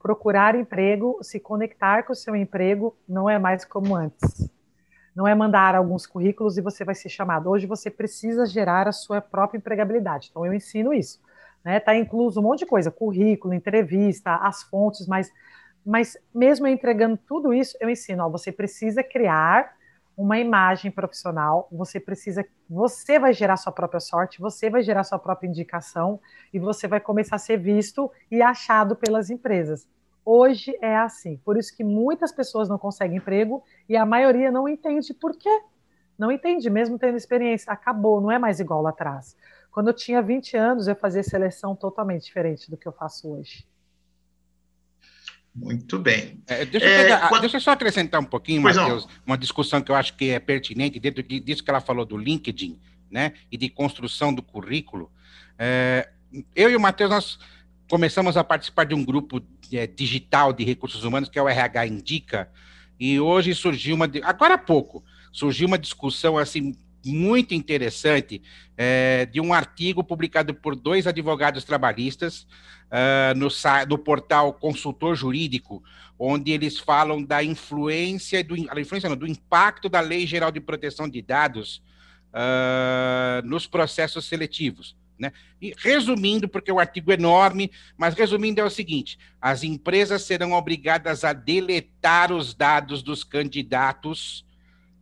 procurar 0.00 0.54
emprego, 0.54 1.18
se 1.20 1.38
conectar 1.38 2.04
com 2.04 2.14
o 2.14 2.16
seu 2.16 2.34
emprego, 2.34 2.96
não 3.06 3.28
é 3.28 3.38
mais 3.38 3.66
como 3.66 3.94
antes. 3.94 4.50
Não 5.14 5.26
é 5.26 5.34
mandar 5.34 5.74
alguns 5.74 6.06
currículos 6.06 6.56
e 6.56 6.62
você 6.62 6.84
vai 6.84 6.94
ser 6.94 7.08
chamado. 7.08 7.50
Hoje 7.50 7.66
você 7.66 7.90
precisa 7.90 8.46
gerar 8.46 8.88
a 8.88 8.92
sua 8.92 9.20
própria 9.20 9.58
empregabilidade. 9.58 10.28
Então 10.30 10.44
eu 10.46 10.54
ensino 10.54 10.92
isso. 10.92 11.20
Está 11.58 11.70
né? 11.70 11.80
Tá 11.80 11.96
incluso 11.96 12.40
um 12.40 12.42
monte 12.42 12.60
de 12.60 12.66
coisa, 12.66 12.90
currículo, 12.90 13.54
entrevista, 13.54 14.36
as 14.36 14.62
fontes, 14.64 15.06
mas, 15.06 15.30
mas 15.84 16.16
mesmo 16.34 16.66
entregando 16.66 17.16
tudo 17.16 17.54
isso, 17.54 17.76
eu 17.80 17.88
ensino. 17.88 18.24
Ó, 18.24 18.28
você 18.28 18.50
precisa 18.50 19.02
criar 19.02 19.74
uma 20.16 20.38
imagem 20.38 20.90
profissional, 20.90 21.68
você 21.72 21.98
precisa, 21.98 22.44
você 22.68 23.18
vai 23.18 23.32
gerar 23.32 23.56
sua 23.56 23.72
própria 23.72 24.00
sorte, 24.00 24.40
você 24.40 24.68
vai 24.68 24.82
gerar 24.82 25.04
sua 25.04 25.18
própria 25.18 25.48
indicação 25.48 26.20
e 26.52 26.58
você 26.58 26.86
vai 26.86 27.00
começar 27.00 27.36
a 27.36 27.38
ser 27.38 27.56
visto 27.56 28.10
e 28.30 28.42
achado 28.42 28.94
pelas 28.94 29.30
empresas. 29.30 29.86
Hoje 30.24 30.76
é 30.80 30.96
assim. 30.96 31.36
Por 31.44 31.56
isso 31.56 31.76
que 31.76 31.82
muitas 31.82 32.32
pessoas 32.32 32.68
não 32.68 32.78
conseguem 32.78 33.18
emprego 33.18 33.62
e 33.88 33.96
a 33.96 34.06
maioria 34.06 34.50
não 34.50 34.68
entende 34.68 35.12
por 35.12 35.36
quê. 35.36 35.60
Não 36.18 36.30
entende, 36.30 36.70
mesmo 36.70 36.98
tendo 36.98 37.16
experiência. 37.16 37.72
Acabou, 37.72 38.20
não 38.20 38.30
é 38.30 38.38
mais 38.38 38.60
igual 38.60 38.82
lá 38.82 38.90
atrás. 38.90 39.36
Quando 39.70 39.88
eu 39.88 39.94
tinha 39.94 40.22
20 40.22 40.56
anos, 40.56 40.86
eu 40.86 40.94
fazia 40.94 41.22
seleção 41.22 41.74
totalmente 41.74 42.24
diferente 42.24 42.70
do 42.70 42.76
que 42.76 42.86
eu 42.86 42.92
faço 42.92 43.28
hoje. 43.28 43.66
Muito 45.54 45.98
bem. 45.98 46.42
É, 46.46 46.64
deixa, 46.64 46.86
eu 46.86 47.02
pegar, 47.02 47.24
é, 47.24 47.28
quando... 47.28 47.40
deixa, 47.42 47.56
eu 47.56 47.60
só 47.60 47.72
acrescentar 47.72 48.20
um 48.20 48.24
pouquinho, 48.24 48.62
Matheus, 48.62 49.06
uma 49.26 49.36
discussão 49.36 49.82
que 49.82 49.90
eu 49.90 49.96
acho 49.96 50.16
que 50.16 50.30
é 50.30 50.38
pertinente 50.38 50.98
dentro 50.98 51.22
disso 51.22 51.62
que 51.62 51.70
ela 51.70 51.80
falou 51.80 52.06
do 52.06 52.16
LinkedIn, 52.16 52.80
né, 53.10 53.34
e 53.50 53.58
de 53.58 53.68
construção 53.68 54.32
do 54.32 54.42
currículo. 54.42 55.10
É, 55.58 56.08
eu 56.56 56.70
e 56.70 56.76
o 56.76 56.80
Matheus, 56.80 57.10
nós 57.10 57.38
começamos 57.90 58.36
a 58.36 58.44
participar 58.44 58.84
de 58.84 58.94
um 58.94 59.04
grupo 59.04 59.42
é, 59.72 59.86
digital 59.86 60.52
de 60.52 60.64
recursos 60.64 61.04
humanos, 61.04 61.28
que 61.28 61.38
é 61.38 61.42
o 61.42 61.48
RH 61.48 61.86
Indica, 61.86 62.50
e 62.98 63.18
hoje 63.18 63.54
surgiu 63.54 63.94
uma, 63.94 64.10
agora 64.22 64.54
há 64.54 64.58
pouco, 64.58 65.04
surgiu 65.32 65.66
uma 65.66 65.78
discussão 65.78 66.38
assim 66.38 66.74
muito 67.04 67.54
interessante 67.54 68.40
é, 68.76 69.26
de 69.26 69.40
um 69.40 69.52
artigo 69.52 70.04
publicado 70.04 70.54
por 70.54 70.76
dois 70.76 71.06
advogados 71.06 71.64
trabalhistas 71.64 72.46
uh, 72.92 73.34
no, 73.36 73.48
no 73.88 73.98
portal 73.98 74.52
Consultor 74.52 75.16
Jurídico, 75.16 75.82
onde 76.18 76.52
eles 76.52 76.78
falam 76.78 77.22
da 77.22 77.42
influência, 77.42 78.44
do, 78.44 78.56
influência 78.56 79.08
não, 79.08 79.16
do 79.16 79.26
impacto 79.26 79.88
da 79.88 80.00
Lei 80.00 80.26
Geral 80.26 80.52
de 80.52 80.60
Proteção 80.60 81.08
de 81.08 81.20
Dados 81.22 81.82
uh, 82.32 83.46
nos 83.46 83.66
processos 83.66 84.26
seletivos. 84.26 84.96
Né? 85.18 85.32
E 85.60 85.72
resumindo, 85.78 86.48
porque 86.48 86.72
o 86.72 86.80
artigo 86.80 87.12
é 87.12 87.14
enorme, 87.14 87.70
mas 87.96 88.14
resumindo 88.14 88.60
é 88.60 88.64
o 88.64 88.70
seguinte: 88.70 89.18
as 89.40 89.62
empresas 89.62 90.22
serão 90.22 90.52
obrigadas 90.52 91.24
a 91.24 91.32
deletar 91.32 92.32
os 92.32 92.54
dados 92.54 93.02
dos 93.02 93.22
candidatos 93.22 94.44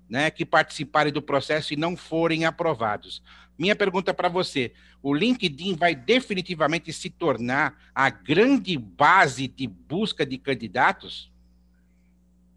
né, 0.09 0.31
que 0.31 0.45
participarem 0.45 1.13
do 1.13 1.23
processo 1.23 1.73
e 1.73 1.77
não 1.77 1.97
forem 1.97 2.45
aprovados. 2.45 3.23
Minha 3.57 3.77
pergunta 3.77 4.13
para 4.13 4.29
você: 4.29 4.73
o 5.03 5.15
LinkedIn 5.15 5.77
vai 5.77 5.95
definitivamente 5.95 6.93
se 6.93 7.09
tornar 7.09 7.79
a 7.95 8.11
grande 8.11 8.77
base 8.77 9.47
de 9.47 9.67
busca 9.67 10.27
de 10.27 10.37
candidatos? 10.37 11.31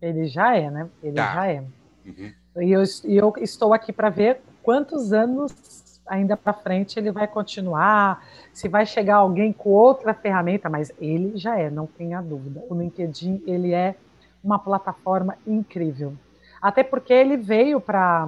Ele 0.01 0.27
já 0.27 0.55
é, 0.55 0.69
né? 0.69 0.89
Ele 1.01 1.13
tá. 1.13 1.33
já 1.33 1.47
é. 1.47 1.63
Uhum. 2.05 2.33
E 2.61 2.71
eu, 2.71 2.83
eu 3.05 3.33
estou 3.37 3.73
aqui 3.73 3.93
para 3.93 4.09
ver 4.09 4.41
quantos 4.61 5.13
anos 5.13 5.82
ainda 6.07 6.35
para 6.35 6.53
frente 6.53 6.99
ele 6.99 7.11
vai 7.11 7.27
continuar, 7.27 8.25
se 8.51 8.67
vai 8.67 8.85
chegar 8.85 9.17
alguém 9.17 9.51
com 9.53 9.69
outra 9.69 10.13
ferramenta, 10.13 10.69
mas 10.69 10.91
ele 10.99 11.37
já 11.37 11.57
é, 11.57 11.69
não 11.69 11.87
tenha 11.87 12.21
dúvida. 12.21 12.63
O 12.69 12.75
LinkedIn 12.75 13.43
ele 13.47 13.73
é 13.73 13.95
uma 14.43 14.59
plataforma 14.59 15.37
incrível. 15.47 16.13
Até 16.61 16.83
porque 16.83 17.13
ele 17.13 17.37
veio 17.37 17.79
para 17.81 18.27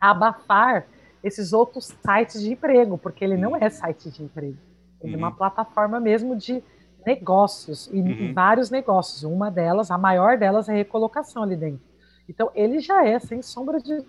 abafar 0.00 0.86
esses 1.22 1.52
outros 1.52 1.86
sites 1.86 2.42
de 2.42 2.52
emprego, 2.52 2.98
porque 2.98 3.24
ele 3.24 3.36
não 3.36 3.56
é 3.56 3.70
site 3.70 4.10
de 4.10 4.22
emprego. 4.22 4.58
Ele 5.00 5.14
uhum. 5.14 5.14
é 5.14 5.16
uma 5.16 5.30
uhum. 5.30 5.36
plataforma 5.36 5.98
mesmo 5.98 6.36
de 6.36 6.62
negócios, 7.06 7.88
e 7.92 8.00
uhum. 8.00 8.32
vários 8.34 8.70
negócios. 8.70 9.24
Uma 9.24 9.50
delas, 9.50 9.90
a 9.90 9.98
maior 9.98 10.38
delas, 10.38 10.68
é 10.68 10.74
recolocação 10.74 11.42
ali 11.42 11.56
dentro. 11.56 11.82
Então, 12.28 12.50
ele 12.54 12.80
já 12.80 13.06
é, 13.06 13.18
sem 13.18 13.42
sombra 13.42 13.78
de 13.78 14.04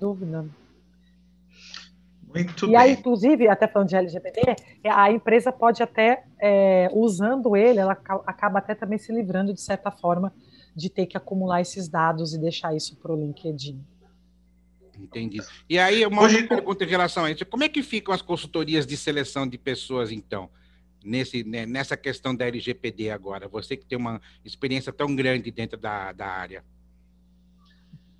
dúvida. 0.00 0.46
Muito 2.34 2.66
e 2.66 2.68
bem. 2.68 2.76
aí, 2.76 2.92
inclusive, 2.92 3.48
até 3.48 3.66
falando 3.66 3.88
de 3.88 3.96
LGBT, 3.96 4.56
a 4.84 5.10
empresa 5.10 5.50
pode 5.50 5.82
até, 5.82 6.24
é, 6.40 6.88
usando 6.92 7.56
ele, 7.56 7.78
ela 7.78 7.92
acaba 8.26 8.58
até 8.58 8.74
também 8.74 8.98
se 8.98 9.12
livrando, 9.12 9.52
de 9.54 9.60
certa 9.60 9.90
forma, 9.90 10.32
de 10.76 10.90
ter 10.90 11.06
que 11.06 11.16
acumular 11.16 11.60
esses 11.60 11.88
dados 11.88 12.34
e 12.34 12.38
deixar 12.38 12.74
isso 12.74 12.96
para 12.96 13.12
o 13.12 13.16
LinkedIn. 13.16 13.82
Entendi. 14.98 15.38
E 15.68 15.78
aí, 15.78 16.04
uma 16.04 16.22
Hoje, 16.22 16.38
outra 16.38 16.56
pergunta 16.56 16.84
em 16.84 16.88
relação 16.88 17.24
a 17.24 17.30
isso: 17.30 17.46
como 17.46 17.64
é 17.64 17.68
que 17.68 17.82
ficam 17.82 18.12
as 18.12 18.20
consultorias 18.20 18.86
de 18.86 18.96
seleção 18.96 19.46
de 19.46 19.56
pessoas, 19.56 20.10
então, 20.10 20.50
nesse, 21.04 21.44
né, 21.44 21.64
nessa 21.64 21.96
questão 21.96 22.34
da 22.34 22.46
LGPD 22.46 23.10
agora? 23.10 23.48
Você 23.48 23.76
que 23.76 23.86
tem 23.86 23.96
uma 23.96 24.20
experiência 24.44 24.92
tão 24.92 25.14
grande 25.14 25.50
dentro 25.50 25.78
da, 25.78 26.12
da 26.12 26.26
área. 26.26 26.64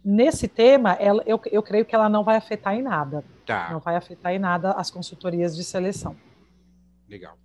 Nesse 0.05 0.49
tema, 0.49 0.93
ela, 0.93 1.23
eu, 1.27 1.41
eu 1.51 1.63
creio 1.63 1.85
que 1.85 1.95
ela 1.95 2.09
não 2.09 2.25
vai 2.25 2.37
afetar 2.37 2.75
em 2.75 2.83
nada. 2.83 3.25
Tá. 3.45 3.71
Não 3.71 3.81
vai 3.81 3.97
afetar 3.97 4.33
em 4.33 4.39
nada 4.39 4.73
as 4.73 4.91
consultorias 4.91 5.57
de 5.57 5.65
seleção. 5.65 6.17
Legal. 7.09 7.37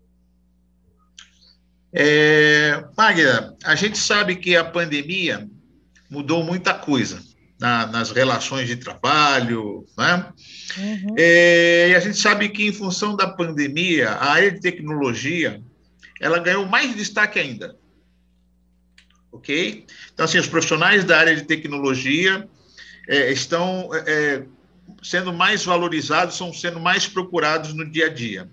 É, 1.91 2.83
Magda, 2.98 3.55
a 3.63 3.75
gente 3.75 3.98
sabe 3.98 4.36
que 4.36 4.55
a 4.55 4.65
pandemia 4.65 5.48
mudou 6.10 6.43
muita 6.43 6.74
coisa 6.74 7.22
na, 7.60 7.86
nas 7.86 8.12
relações 8.12 8.67
de 8.67 8.75
trabalho, 8.75 9.86
né? 9.98 10.27
Uhum. 10.77 11.15
É, 11.17 11.89
e 11.89 11.95
a 11.95 12.00
gente 12.00 12.17
sabe 12.17 12.50
que, 12.50 12.67
em 12.67 12.74
função 12.74 13.15
da 13.15 13.27
pandemia, 13.27 14.10
a 14.10 14.31
área 14.31 14.51
de 14.51 14.60
tecnologia 14.60 15.62
ela 16.19 16.39
ganhou 16.39 16.65
mais 16.65 16.95
destaque 16.95 17.39
ainda. 17.39 17.75
Ok? 19.33 19.85
Então, 20.13 20.25
assim, 20.25 20.37
os 20.37 20.47
profissionais 20.47 21.03
da 21.03 21.17
área 21.17 21.35
de 21.35 21.43
tecnologia 21.43 22.47
é, 23.07 23.31
estão 23.31 23.89
é, 23.93 23.99
é 24.07 24.43
sendo 25.01 25.33
mais 25.33 25.65
valorizados, 25.65 26.35
estão 26.35 26.53
sendo 26.53 26.79
mais 26.79 27.07
procurados 27.07 27.73
no 27.73 27.85
dia 27.89 28.05
a 28.05 28.09
dia. 28.09 28.47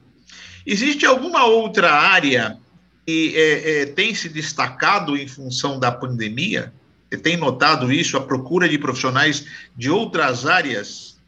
Existe 0.67 1.07
alguma 1.07 1.45
outra 1.45 1.93
área 1.93 2.59
que 3.07 3.35
é, 3.37 3.83
é, 3.83 3.87
tem 3.87 4.15
se 4.15 4.29
destacado 4.29 5.17
em 5.17 5.27
função 5.27 5.79
da 5.79 5.93
pandemia? 5.93 6.73
Você 7.11 7.19
tem 7.19 7.37
notado 7.37 7.93
isso, 7.93 8.17
a 8.17 8.21
procura 8.21 8.69
de 8.69 8.79
profissionais 8.79 9.47
de 9.77 9.91
outras 9.91 10.47
áreas? 10.47 11.19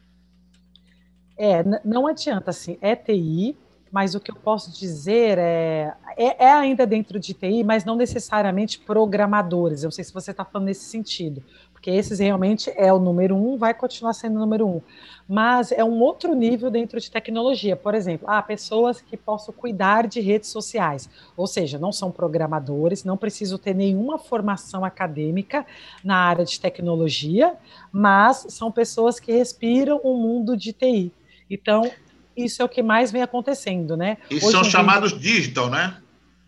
É, 1.37 1.65
não 1.85 2.07
adianta, 2.07 2.51
assim, 2.51 2.79
é 2.81 2.95
TI, 2.95 3.57
mas 3.93 4.15
o 4.15 4.21
que 4.21 4.31
eu 4.31 4.35
posso 4.35 4.73
dizer 4.73 5.37
é, 5.39 5.95
é, 6.17 6.45
é 6.47 6.53
ainda 6.53 6.87
dentro 6.87 7.21
de 7.21 7.35
TI, 7.35 7.63
mas 7.63 7.85
não 7.85 7.95
necessariamente 7.95 8.79
programadores. 8.79 9.83
Eu 9.83 9.89
não 9.89 9.93
sei 9.93 10.03
se 10.03 10.13
você 10.13 10.31
está 10.31 10.45
falando 10.45 10.67
nesse 10.67 10.87
sentido 10.87 11.43
porque 11.83 11.91
esses 11.91 12.21
realmente 12.21 12.73
é 12.77 12.93
o 12.93 13.01
número 13.01 13.35
um, 13.35 13.57
vai 13.57 13.75
continuar 13.75 14.13
sendo 14.13 14.37
o 14.37 14.39
número 14.39 14.69
um. 14.69 14.81
Mas 15.29 15.73
é 15.73 15.83
um 15.83 15.99
outro 15.99 16.33
nível 16.33 16.71
dentro 16.71 17.01
de 17.01 17.11
tecnologia. 17.11 17.75
Por 17.75 17.93
exemplo, 17.93 18.31
há 18.31 18.39
ah, 18.39 18.43
pessoas 18.43 19.01
que 19.01 19.17
possam 19.17 19.53
cuidar 19.53 20.07
de 20.07 20.21
redes 20.21 20.49
sociais, 20.49 21.11
ou 21.37 21.45
seja, 21.45 21.81
não 21.81 21.91
são 21.91 22.13
programadores, 22.13 23.03
não 23.03 23.17
precisam 23.17 23.59
ter 23.59 23.75
nenhuma 23.75 24.17
formação 24.17 24.85
acadêmica 24.85 25.67
na 26.05 26.19
área 26.19 26.45
de 26.45 26.61
tecnologia, 26.61 27.57
mas 27.91 28.47
são 28.51 28.71
pessoas 28.71 29.19
que 29.19 29.33
respiram 29.33 30.01
o 30.05 30.17
mundo 30.17 30.57
de 30.57 30.73
TI. 30.73 31.11
Então, 31.51 31.91
isso 32.37 32.63
é 32.63 32.65
o 32.65 32.69
que 32.69 32.83
mais 32.83 33.11
vem 33.11 33.23
acontecendo, 33.23 33.97
né? 33.97 34.19
E 34.31 34.37
Hoje 34.37 34.51
são 34.51 34.65
chamados 34.65 35.19
digital, 35.19 35.71
né? 35.71 35.97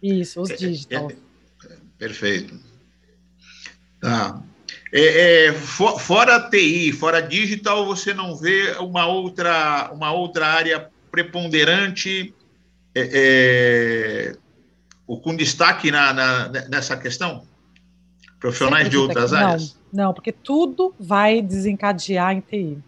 Isso, 0.03 0.41
os 0.41 0.49
digital. 0.49 1.11
É, 1.11 1.15
é, 1.15 1.73
é, 1.73 1.77
perfeito. 1.99 2.59
Tá. 4.01 4.43
É, 4.93 5.47
é, 5.47 5.53
for, 5.53 5.99
fora 5.99 6.39
TI, 6.51 6.93
fora 6.93 7.21
digital, 7.21 7.87
você 7.87 8.15
não 8.15 8.37
vê 8.37 8.73
uma 8.79 9.07
outra, 9.07 9.91
uma 9.93 10.13
outra 10.13 10.47
área 10.47 10.89
preponderante 11.11 12.35
é, 12.95 13.11
é 14.33 14.37
ou 15.07 15.21
com 15.21 15.37
destaque 15.37 15.91
na, 15.91 16.13
na, 16.13 16.49
nessa 16.69 16.97
questão? 16.97 17.47
Profissionais 18.41 18.89
de 18.91 18.97
outras 18.97 19.33
áreas? 19.33 19.77
Não, 19.93 20.05
não, 20.05 20.15
porque 20.15 20.33
tudo 20.33 20.95
vai 20.99 21.41
desencadear 21.41 22.33
em 22.33 22.41
TI. 22.41 22.79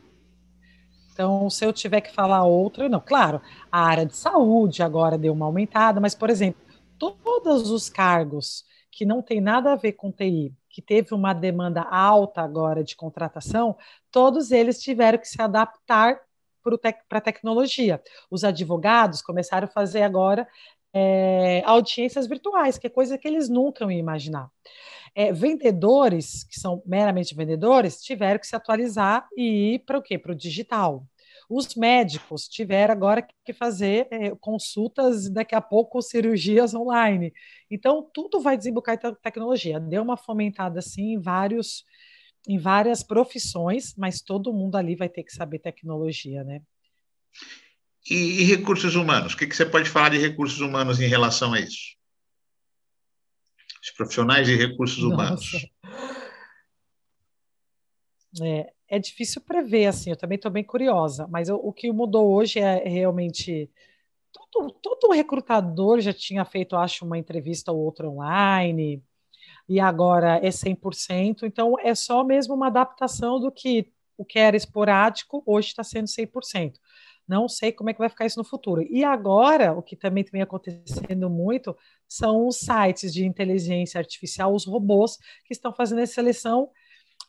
Então, 1.17 1.49
se 1.49 1.65
eu 1.65 1.73
tiver 1.73 2.03
que 2.03 2.13
falar 2.13 2.45
outra, 2.45 2.91
não. 2.91 3.01
Claro, 3.01 3.41
a 3.73 3.81
área 3.81 4.05
de 4.05 4.15
saúde 4.15 4.83
agora 4.83 5.17
deu 5.17 5.33
uma 5.33 5.47
aumentada, 5.47 5.99
mas, 5.99 6.15
por 6.15 6.29
exemplo, 6.29 6.61
todos 6.99 7.71
os 7.71 7.89
cargos 7.89 8.67
que 8.93 9.07
não 9.07 9.23
tem 9.23 9.41
nada 9.41 9.73
a 9.73 9.77
ver 9.77 9.93
com 9.93 10.13
TI, 10.13 10.55
que 10.69 10.83
teve 10.83 11.15
uma 11.15 11.33
demanda 11.33 11.81
alta 11.81 12.43
agora 12.43 12.85
de 12.85 12.95
contratação, 12.95 13.79
todos 14.11 14.51
eles 14.51 14.83
tiveram 14.83 15.17
que 15.17 15.27
se 15.27 15.41
adaptar 15.41 16.21
para 17.09 17.19
a 17.19 17.21
tecnologia. 17.23 18.03
Os 18.31 18.45
advogados 18.45 19.23
começaram 19.23 19.65
a 19.65 19.71
fazer 19.71 20.03
agora 20.03 20.47
é, 20.99 21.63
audiências 21.67 22.27
virtuais, 22.27 22.79
que 22.79 22.87
é 22.87 22.91
coisa 22.91 23.19
que 23.19 23.29
eles 23.29 23.51
nunca 23.51 23.85
iam 23.85 23.91
imaginar. 23.91 24.51
É, 25.15 25.31
vendedores, 25.31 26.43
que 26.45 26.59
são 26.59 26.83
meramente 26.87 27.35
vendedores, 27.35 28.03
tiveram 28.03 28.41
que 28.41 28.47
se 28.47 28.57
atualizar 28.57 29.29
e 29.37 29.75
ir 29.75 29.79
para 29.81 29.99
o 29.99 30.03
quê? 30.03 30.19
Para 30.19 30.33
o 30.33 30.35
digital. 30.35 31.07
Os 31.51 31.75
médicos 31.75 32.49
tiveram 32.49 32.93
agora 32.93 33.27
que 33.45 33.53
fazer 33.53 34.09
é, 34.11 34.35
consultas, 34.41 35.29
daqui 35.29 35.55
a 35.55 35.61
pouco 35.61 36.01
cirurgias 36.01 36.75
online. 36.75 37.31
Então, 37.71 38.09
tudo 38.15 38.41
vai 38.41 38.57
desembocar 38.57 38.95
em 38.97 39.15
tecnologia. 39.23 39.79
Deu 39.79 40.03
uma 40.03 40.17
fomentada, 40.17 40.79
assim, 40.79 41.13
em 41.13 41.21
vários 41.21 41.85
em 42.49 42.59
várias 42.59 43.03
profissões, 43.03 43.93
mas 43.97 44.23
todo 44.23 44.53
mundo 44.53 44.77
ali 44.77 44.95
vai 44.95 45.09
ter 45.09 45.25
que 45.25 45.33
saber 45.33 45.59
tecnologia, 45.59 46.45
né? 46.45 46.63
E, 48.09 48.43
e 48.43 48.45
recursos 48.45 48.95
humanos? 48.95 49.35
O 49.35 49.37
que, 49.37 49.47
que, 49.47 49.57
você 49.57 49.67
pode 49.67 49.91
falar 49.91 50.11
de 50.11 50.19
recursos 50.19 50.61
humanos 50.61 51.01
em 51.01 51.09
relação 51.09 51.53
a 51.53 51.61
isso? 51.61 51.97
Os 53.83 53.91
profissionais 53.91 54.47
de 54.47 54.57
recursos 54.57 55.03
Nossa. 55.03 55.15
humanos. 55.15 55.67
É, 58.43 58.73
é 58.89 58.99
difícil 58.99 59.41
prever, 59.41 59.87
assim, 59.87 60.11
eu 60.11 60.17
também 60.17 60.37
estou 60.37 60.51
bem 60.51 60.63
curiosa, 60.65 61.27
mas 61.29 61.49
eu, 61.49 61.57
o 61.57 61.73
que 61.73 61.91
mudou 61.91 62.33
hoje 62.33 62.59
é 62.59 62.89
realmente. 62.89 63.71
Todo, 64.53 64.71
todo 64.71 65.13
recrutador 65.13 66.01
já 66.01 66.13
tinha 66.13 66.45
feito, 66.45 66.77
acho, 66.77 67.05
uma 67.05 67.19
entrevista 67.19 67.73
ou 67.73 67.79
outra 67.79 68.09
online, 68.09 69.03
e 69.69 69.81
agora 69.81 70.37
é 70.37 70.51
100%, 70.51 71.43
então 71.43 71.79
é 71.81 71.95
só 71.95 72.23
mesmo 72.23 72.55
uma 72.55 72.67
adaptação 72.67 73.41
do 73.41 73.51
que 73.51 73.91
o 74.17 74.25
que 74.25 74.39
era 74.39 74.57
esporádico, 74.57 75.43
hoje 75.47 75.69
está 75.69 75.83
sendo 75.83 76.07
100%. 76.07 76.75
Não 77.29 77.49
sei 77.49 77.73
como 77.73 77.91
é 77.91 77.93
que 77.93 77.99
vai 77.99 78.09
ficar 78.09 78.27
isso 78.27 78.39
no 78.39 78.45
futuro. 78.45 78.83
E 78.89 79.03
agora, 79.05 79.73
o 79.73 79.83
que 79.83 79.97
também 79.97 80.25
vem 80.31 80.43
acontecendo 80.43 81.29
muito 81.29 81.77
são 82.09 82.47
os 82.47 82.59
sites 82.59 83.13
de 83.13 83.25
inteligência 83.25 83.99
artificial, 83.99 84.55
os 84.55 84.65
robôs 84.65 85.17
que 85.45 85.53
estão 85.53 85.73
fazendo 85.73 86.01
a 86.01 86.07
seleção 86.07 86.71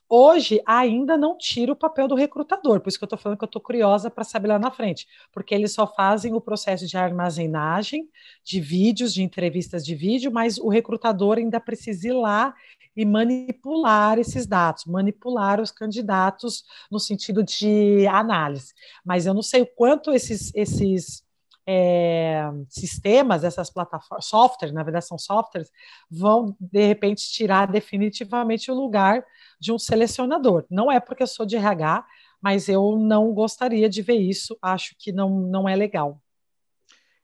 Hoje 0.10 0.62
ainda 0.66 1.18
não 1.18 1.38
tira 1.38 1.74
o 1.74 1.76
papel 1.76 2.08
do 2.08 2.16
recrutador, 2.16 2.80
por 2.80 2.88
isso 2.88 2.98
que 2.98 3.04
eu 3.04 3.08
estou 3.08 3.20
falando 3.20 3.38
que 3.38 3.44
eu 3.44 3.48
estou 3.48 3.62
curiosa 3.62 4.10
para 4.10 4.24
saber 4.24 4.48
lá 4.48 4.58
na 4.58 4.72
frente, 4.72 5.06
porque 5.34 5.54
eles 5.54 5.74
só 5.74 5.86
fazem 5.86 6.34
o 6.34 6.40
processo 6.40 6.88
de 6.88 6.98
armazenagem 6.98 8.08
de 8.42 8.62
vídeos, 8.62 9.14
de 9.14 9.22
entrevistas 9.22 9.86
de 9.86 9.96
vídeo, 9.96 10.32
mas 10.32 10.58
o 10.58 10.70
recrutador 10.70 11.38
ainda 11.38 11.60
precisa 11.60 12.08
ir 12.08 12.14
lá 12.14 12.56
e 12.96 13.06
manipular 13.06 14.18
esses 14.18 14.48
dados, 14.48 14.86
manipular 14.86 15.60
os 15.60 15.72
candidatos 15.72 16.64
no 16.90 17.00
sentido 17.00 17.44
de 17.44 18.08
análise. 18.08 18.74
Mas 19.04 19.26
eu 19.26 19.34
não 19.34 19.44
sei 19.44 19.62
o 19.62 19.68
quanto 19.68 20.14
esses, 20.14 20.54
esses 20.56 21.27
é, 21.68 22.50
sistemas, 22.70 23.44
essas 23.44 23.70
plataformas, 23.70 24.26
softwares, 24.26 24.74
na 24.74 24.84
verdade 24.84 25.06
são 25.06 25.18
softwares, 25.18 25.70
vão 26.10 26.56
de 26.60 26.88
repente 26.88 27.30
tirar 27.30 27.68
definitivamente 27.68 28.72
o 28.72 28.74
lugar 28.74 29.24
de 29.60 29.74
um 29.74 29.78
selecionador. 29.78 30.66
Não 30.72 30.90
é 30.90 31.00
porque 31.00 31.24
eu 31.24 31.28
sou 31.28 31.46
de 31.46 31.58
RH, 31.58 32.06
mas 32.42 32.70
eu 32.70 32.98
não 32.98 33.34
gostaria 33.34 33.90
de 33.90 34.02
ver 34.02 34.16
isso, 34.16 34.58
acho 34.62 34.96
que 34.98 35.12
não, 35.12 35.30
não 35.30 35.68
é 35.68 35.76
legal. 35.76 36.22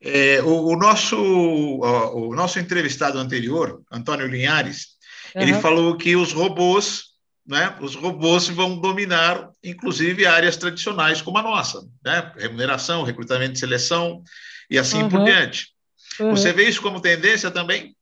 É, 0.01 0.41
o, 0.41 0.67
o, 0.67 0.75
nosso, 0.75 1.15
o, 1.15 2.27
o, 2.27 2.35
nosso 2.35 2.59
entrevistado 2.59 3.17
anterior, 3.17 3.81
Antônio 3.89 4.27
Linhares, 4.27 4.97
uhum. 5.33 5.41
ele 5.41 5.53
falou 5.53 5.95
que 5.95 6.17
os 6.17 6.33
robôs, 6.33 7.12
né, 7.45 7.75
os 7.81 7.95
robôs 7.95 8.47
vão 8.47 8.79
dominar, 8.79 9.51
inclusive, 9.63 10.25
áreas 10.25 10.55
tradicionais 10.55 11.21
como 11.21 11.37
a 11.37 11.41
nossa, 11.41 11.87
né, 12.03 12.31
remuneração, 12.37 13.03
recrutamento 13.03 13.53
e 13.53 13.59
seleção, 13.59 14.23
e 14.69 14.77
assim 14.77 15.03
uhum. 15.03 15.09
por 15.09 15.23
diante. 15.23 15.73
Uhum. 16.19 16.31
Você 16.31 16.53
vê 16.53 16.67
isso 16.67 16.81
como 16.81 17.01
tendência 17.01 17.51
também? 17.51 17.95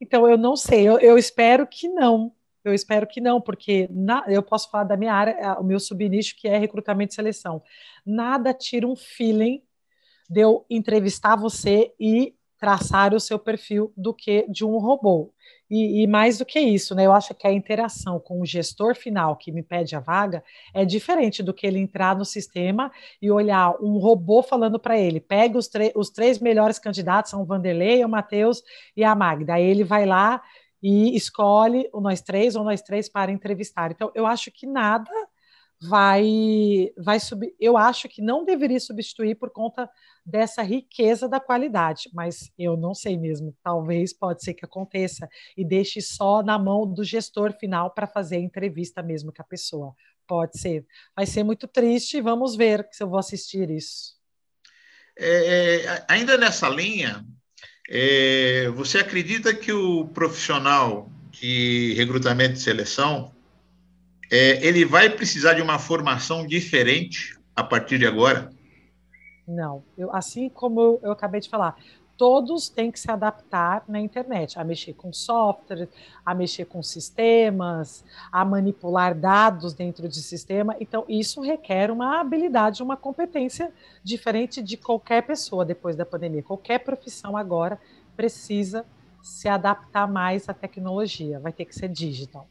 Então, 0.00 0.28
eu 0.28 0.36
não 0.36 0.56
sei, 0.56 0.88
eu, 0.88 0.98
eu 0.98 1.18
espero 1.18 1.66
que 1.66 1.88
não. 1.88 2.32
Eu 2.64 2.74
espero 2.74 3.06
que 3.06 3.20
não, 3.20 3.40
porque 3.40 3.86
na, 3.92 4.24
eu 4.26 4.42
posso 4.42 4.68
falar 4.68 4.84
da 4.84 4.96
minha 4.96 5.14
área, 5.14 5.56
o 5.60 5.62
meu 5.62 5.78
subnicho, 5.78 6.34
que 6.36 6.48
é 6.48 6.58
recrutamento 6.58 7.12
e 7.12 7.14
seleção. 7.14 7.62
Nada 8.04 8.52
tira 8.52 8.86
um 8.86 8.96
feeling 8.96 9.62
de 10.28 10.40
eu 10.40 10.66
entrevistar 10.68 11.36
você 11.36 11.92
e 12.00 12.34
traçar 12.58 13.14
o 13.14 13.20
seu 13.20 13.38
perfil 13.38 13.92
do 13.96 14.12
que 14.12 14.44
de 14.48 14.64
um 14.64 14.78
robô. 14.78 15.32
E, 15.68 16.02
e, 16.02 16.06
mais 16.06 16.38
do 16.38 16.46
que 16.46 16.60
isso, 16.60 16.94
né? 16.94 17.06
Eu 17.06 17.12
acho 17.12 17.34
que 17.34 17.46
a 17.46 17.52
interação 17.52 18.20
com 18.20 18.40
o 18.40 18.46
gestor 18.46 18.94
final 18.94 19.34
que 19.36 19.50
me 19.50 19.64
pede 19.64 19.96
a 19.96 20.00
vaga 20.00 20.42
é 20.72 20.84
diferente 20.84 21.42
do 21.42 21.52
que 21.52 21.66
ele 21.66 21.80
entrar 21.80 22.16
no 22.16 22.24
sistema 22.24 22.92
e 23.20 23.30
olhar 23.32 23.74
um 23.82 23.98
robô 23.98 24.42
falando 24.42 24.78
para 24.78 24.96
ele: 24.96 25.20
pega 25.20 25.58
os, 25.58 25.68
os 25.96 26.10
três 26.10 26.38
melhores 26.38 26.78
candidatos, 26.78 27.32
são 27.32 27.42
o 27.42 27.44
Vanderlei, 27.44 28.04
o 28.04 28.08
Matheus 28.08 28.62
e 28.96 29.02
a 29.02 29.14
Magda. 29.14 29.54
Aí 29.54 29.64
ele 29.64 29.82
vai 29.82 30.06
lá 30.06 30.40
e 30.80 31.16
escolhe 31.16 31.88
o 31.92 32.00
nós 32.00 32.20
três 32.20 32.54
ou 32.54 32.62
nós 32.62 32.80
três 32.80 33.08
para 33.08 33.32
entrevistar. 33.32 33.90
Então, 33.90 34.12
eu 34.14 34.24
acho 34.24 34.52
que 34.52 34.66
nada 34.66 35.10
vai 35.80 36.92
vai 36.96 37.20
subir. 37.20 37.54
Eu 37.60 37.76
acho 37.76 38.08
que 38.08 38.22
não 38.22 38.44
deveria 38.44 38.80
substituir 38.80 39.34
por 39.34 39.50
conta 39.50 39.90
dessa 40.26 40.60
riqueza 40.60 41.28
da 41.28 41.38
qualidade, 41.38 42.10
mas 42.12 42.50
eu 42.58 42.76
não 42.76 42.92
sei 42.92 43.16
mesmo. 43.16 43.56
Talvez 43.62 44.12
pode 44.12 44.42
ser 44.42 44.54
que 44.54 44.64
aconteça 44.64 45.28
e 45.56 45.64
deixe 45.64 46.00
só 46.00 46.42
na 46.42 46.58
mão 46.58 46.84
do 46.84 47.04
gestor 47.04 47.52
final 47.52 47.92
para 47.92 48.08
fazer 48.08 48.36
a 48.36 48.40
entrevista 48.40 49.02
mesmo 49.02 49.32
com 49.32 49.40
a 49.40 49.44
pessoa. 49.44 49.94
Pode 50.26 50.58
ser. 50.58 50.84
Vai 51.14 51.24
ser 51.24 51.44
muito 51.44 51.68
triste. 51.68 52.20
Vamos 52.20 52.56
ver 52.56 52.88
se 52.90 53.04
eu 53.04 53.08
vou 53.08 53.20
assistir 53.20 53.70
isso. 53.70 54.16
É, 55.16 55.84
é 55.84 56.04
ainda 56.08 56.36
nessa 56.36 56.68
linha, 56.68 57.24
é, 57.88 58.68
você 58.74 58.98
acredita 58.98 59.54
que 59.54 59.72
o 59.72 60.08
profissional 60.08 61.08
de 61.30 61.94
recrutamento 61.96 62.54
e 62.54 62.60
seleção 62.60 63.32
é, 64.30 64.66
ele 64.66 64.84
vai 64.84 65.08
precisar 65.08 65.54
de 65.54 65.62
uma 65.62 65.78
formação 65.78 66.44
diferente 66.44 67.38
a 67.54 67.62
partir 67.62 67.98
de 67.98 68.06
agora? 68.06 68.50
Não, 69.46 69.84
eu, 69.96 70.14
assim 70.14 70.48
como 70.48 70.80
eu, 70.80 71.00
eu 71.04 71.12
acabei 71.12 71.40
de 71.40 71.48
falar, 71.48 71.76
todos 72.16 72.68
têm 72.68 72.90
que 72.90 72.98
se 72.98 73.10
adaptar 73.10 73.84
na 73.86 74.00
internet, 74.00 74.58
a 74.58 74.64
mexer 74.64 74.94
com 74.94 75.12
software, 75.12 75.88
a 76.24 76.34
mexer 76.34 76.64
com 76.64 76.82
sistemas, 76.82 78.04
a 78.32 78.44
manipular 78.44 79.14
dados 79.14 79.74
dentro 79.74 80.08
de 80.08 80.22
sistema. 80.22 80.74
Então, 80.80 81.04
isso 81.08 81.40
requer 81.40 81.90
uma 81.90 82.20
habilidade, 82.20 82.82
uma 82.82 82.96
competência 82.96 83.72
diferente 84.02 84.62
de 84.62 84.76
qualquer 84.76 85.22
pessoa 85.22 85.64
depois 85.64 85.94
da 85.94 86.06
pandemia. 86.06 86.42
Qualquer 86.42 86.78
profissão 86.80 87.36
agora 87.36 87.78
precisa 88.16 88.84
se 89.22 89.48
adaptar 89.48 90.06
mais 90.06 90.48
à 90.48 90.54
tecnologia, 90.54 91.38
vai 91.40 91.52
ter 91.52 91.64
que 91.64 91.74
ser 91.74 91.88
digital. 91.88 92.48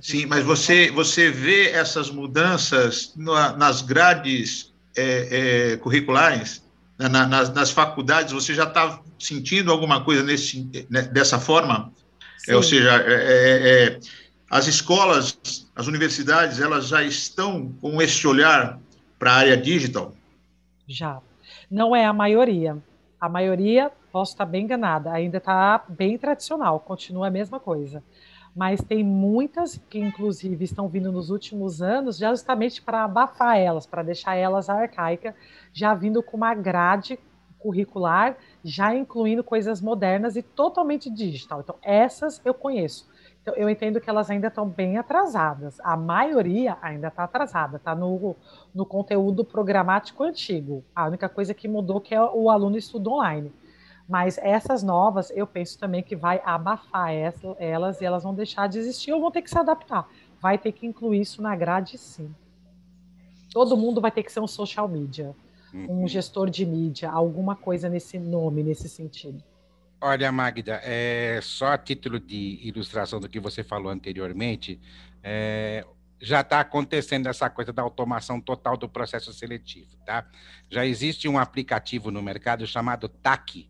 Sim, 0.00 0.26
mas 0.26 0.44
você, 0.44 0.90
você 0.90 1.30
vê 1.30 1.70
essas 1.70 2.10
mudanças 2.10 3.12
nas 3.16 3.82
grades 3.82 4.72
é, 4.98 5.72
é, 5.72 5.76
curriculares, 5.76 6.62
na, 6.98 7.26
nas, 7.26 7.52
nas, 7.54 7.70
faculdades, 7.70 8.32
você 8.32 8.54
já 8.54 8.64
está 8.64 9.00
sentindo 9.18 9.70
alguma 9.70 10.02
coisa 10.02 10.22
nesse, 10.22 10.68
né, 10.90 11.02
dessa 11.02 11.38
forma? 11.38 11.92
É, 12.48 12.56
ou 12.56 12.62
seja, 12.62 12.90
é, 12.90 13.12
é, 13.12 13.84
é, 13.84 14.00
as 14.50 14.66
escolas, 14.66 15.38
as 15.76 15.86
universidades, 15.86 16.60
elas 16.60 16.88
já 16.88 17.02
estão 17.02 17.72
com 17.80 18.02
esse 18.02 18.26
olhar 18.26 18.80
para 19.18 19.32
a 19.32 19.36
área 19.36 19.56
digital? 19.56 20.12
Já. 20.86 21.20
Não 21.70 21.94
é 21.94 22.04
a 22.04 22.12
maioria. 22.12 22.76
A 23.20 23.28
maioria, 23.28 23.92
posso 24.10 24.32
estar 24.32 24.46
bem 24.46 24.64
enganada, 24.64 25.12
ainda 25.12 25.38
está 25.38 25.84
bem 25.88 26.18
tradicional, 26.18 26.80
continua 26.80 27.28
a 27.28 27.30
mesma 27.30 27.60
coisa 27.60 28.02
mas 28.58 28.82
tem 28.82 29.04
muitas 29.04 29.80
que, 29.88 30.00
inclusive, 30.00 30.64
estão 30.64 30.88
vindo 30.88 31.12
nos 31.12 31.30
últimos 31.30 31.80
anos, 31.80 32.18
justamente 32.18 32.82
para 32.82 33.04
abafar 33.04 33.56
elas, 33.56 33.86
para 33.86 34.02
deixar 34.02 34.34
elas 34.34 34.68
arcaicas, 34.68 35.32
já 35.72 35.94
vindo 35.94 36.20
com 36.24 36.36
uma 36.36 36.52
grade 36.56 37.20
curricular, 37.56 38.36
já 38.64 38.92
incluindo 38.92 39.44
coisas 39.44 39.80
modernas 39.80 40.34
e 40.34 40.42
totalmente 40.42 41.08
digital. 41.08 41.60
Então, 41.60 41.76
essas 41.80 42.42
eu 42.44 42.52
conheço. 42.52 43.08
Então, 43.40 43.54
eu 43.54 43.70
entendo 43.70 44.00
que 44.00 44.10
elas 44.10 44.28
ainda 44.28 44.48
estão 44.48 44.68
bem 44.68 44.98
atrasadas. 44.98 45.78
A 45.84 45.96
maioria 45.96 46.76
ainda 46.82 47.06
está 47.06 47.22
atrasada, 47.22 47.76
está 47.76 47.94
no, 47.94 48.34
no 48.74 48.84
conteúdo 48.84 49.44
programático 49.44 50.24
antigo. 50.24 50.82
A 50.92 51.06
única 51.06 51.28
coisa 51.28 51.54
que 51.54 51.68
mudou 51.68 52.00
que 52.00 52.12
é 52.12 52.20
o 52.20 52.50
aluno 52.50 52.76
estuda 52.76 53.08
online. 53.08 53.52
Mas 54.08 54.38
essas 54.38 54.82
novas, 54.82 55.30
eu 55.30 55.46
penso 55.46 55.78
também 55.78 56.02
que 56.02 56.16
vai 56.16 56.40
abafar 56.44 57.12
essa, 57.12 57.54
elas 57.58 58.00
e 58.00 58.04
elas 58.06 58.22
vão 58.22 58.34
deixar 58.34 58.66
de 58.66 58.78
existir 58.78 59.12
ou 59.12 59.20
vão 59.20 59.30
ter 59.30 59.42
que 59.42 59.50
se 59.50 59.58
adaptar. 59.58 60.08
Vai 60.40 60.56
ter 60.56 60.72
que 60.72 60.86
incluir 60.86 61.20
isso 61.20 61.42
na 61.42 61.54
grade, 61.54 61.98
sim. 61.98 62.34
Todo 63.52 63.76
mundo 63.76 64.00
vai 64.00 64.10
ter 64.10 64.22
que 64.22 64.32
ser 64.32 64.40
um 64.40 64.46
social 64.46 64.88
media, 64.88 65.34
um 65.74 66.00
uhum. 66.00 66.08
gestor 66.08 66.48
de 66.48 66.64
mídia, 66.64 67.10
alguma 67.10 67.54
coisa 67.54 67.88
nesse 67.88 68.18
nome, 68.18 68.62
nesse 68.62 68.88
sentido. 68.88 69.42
Olha, 70.00 70.30
Magda, 70.30 70.80
é, 70.84 71.40
só 71.42 71.72
a 71.72 71.78
título 71.78 72.20
de 72.20 72.60
ilustração 72.62 73.20
do 73.20 73.28
que 73.28 73.40
você 73.40 73.64
falou 73.64 73.90
anteriormente, 73.90 74.80
é, 75.22 75.84
já 76.20 76.40
está 76.40 76.60
acontecendo 76.60 77.28
essa 77.28 77.50
coisa 77.50 77.72
da 77.72 77.82
automação 77.82 78.40
total 78.40 78.76
do 78.76 78.88
processo 78.88 79.32
seletivo, 79.32 79.96
tá? 80.06 80.26
Já 80.70 80.86
existe 80.86 81.28
um 81.28 81.38
aplicativo 81.38 82.10
no 82.10 82.22
mercado 82.22 82.66
chamado 82.66 83.08
TAC, 83.08 83.68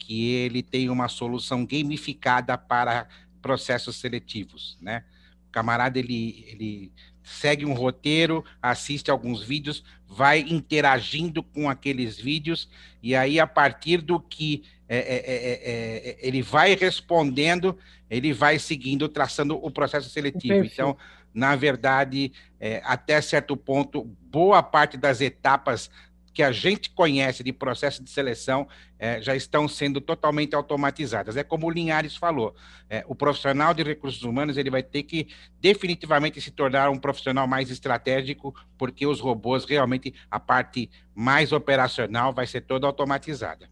que 0.00 0.32
ele 0.32 0.62
tem 0.62 0.88
uma 0.88 1.06
solução 1.06 1.64
gamificada 1.64 2.56
para 2.56 3.06
processos 3.40 3.96
seletivos, 3.96 4.76
né? 4.80 5.04
O 5.48 5.52
camarada 5.52 5.98
ele, 5.98 6.44
ele 6.48 6.92
segue 7.22 7.64
um 7.66 7.74
roteiro, 7.74 8.44
assiste 8.60 9.10
alguns 9.10 9.42
vídeos, 9.42 9.84
vai 10.08 10.40
interagindo 10.40 11.42
com 11.42 11.68
aqueles 11.68 12.18
vídeos 12.18 12.68
e 13.02 13.14
aí 13.14 13.38
a 13.38 13.46
partir 13.46 13.98
do 13.98 14.18
que 14.18 14.64
é, 14.88 14.96
é, 14.96 15.02
é, 15.02 15.34
é, 15.34 16.10
é 16.10 16.18
ele 16.20 16.42
vai 16.42 16.74
respondendo, 16.74 17.78
ele 18.08 18.32
vai 18.32 18.58
seguindo, 18.58 19.08
traçando 19.08 19.54
o 19.54 19.70
processo 19.70 20.10
seletivo. 20.10 20.64
Então, 20.64 20.96
na 21.32 21.54
verdade, 21.54 22.32
é, 22.58 22.82
até 22.84 23.20
certo 23.20 23.56
ponto, 23.56 24.04
boa 24.22 24.62
parte 24.62 24.96
das 24.96 25.20
etapas 25.20 25.90
que 26.32 26.42
a 26.42 26.52
gente 26.52 26.90
conhece 26.90 27.42
de 27.42 27.52
processo 27.52 28.02
de 28.02 28.10
seleção 28.10 28.66
é, 28.98 29.20
já 29.20 29.34
estão 29.34 29.66
sendo 29.66 30.00
totalmente 30.00 30.54
automatizadas. 30.54 31.36
É 31.36 31.42
como 31.42 31.66
o 31.66 31.70
Linhares 31.70 32.16
falou, 32.16 32.54
é, 32.88 33.04
o 33.08 33.14
profissional 33.14 33.74
de 33.74 33.82
recursos 33.82 34.22
humanos 34.22 34.56
ele 34.56 34.70
vai 34.70 34.82
ter 34.82 35.02
que 35.02 35.28
definitivamente 35.60 36.40
se 36.40 36.50
tornar 36.50 36.90
um 36.90 36.98
profissional 36.98 37.46
mais 37.46 37.70
estratégico, 37.70 38.54
porque 38.78 39.06
os 39.06 39.20
robôs 39.20 39.64
realmente 39.64 40.14
a 40.30 40.38
parte 40.38 40.90
mais 41.14 41.52
operacional 41.52 42.32
vai 42.32 42.46
ser 42.46 42.62
toda 42.62 42.86
automatizada. 42.86 43.68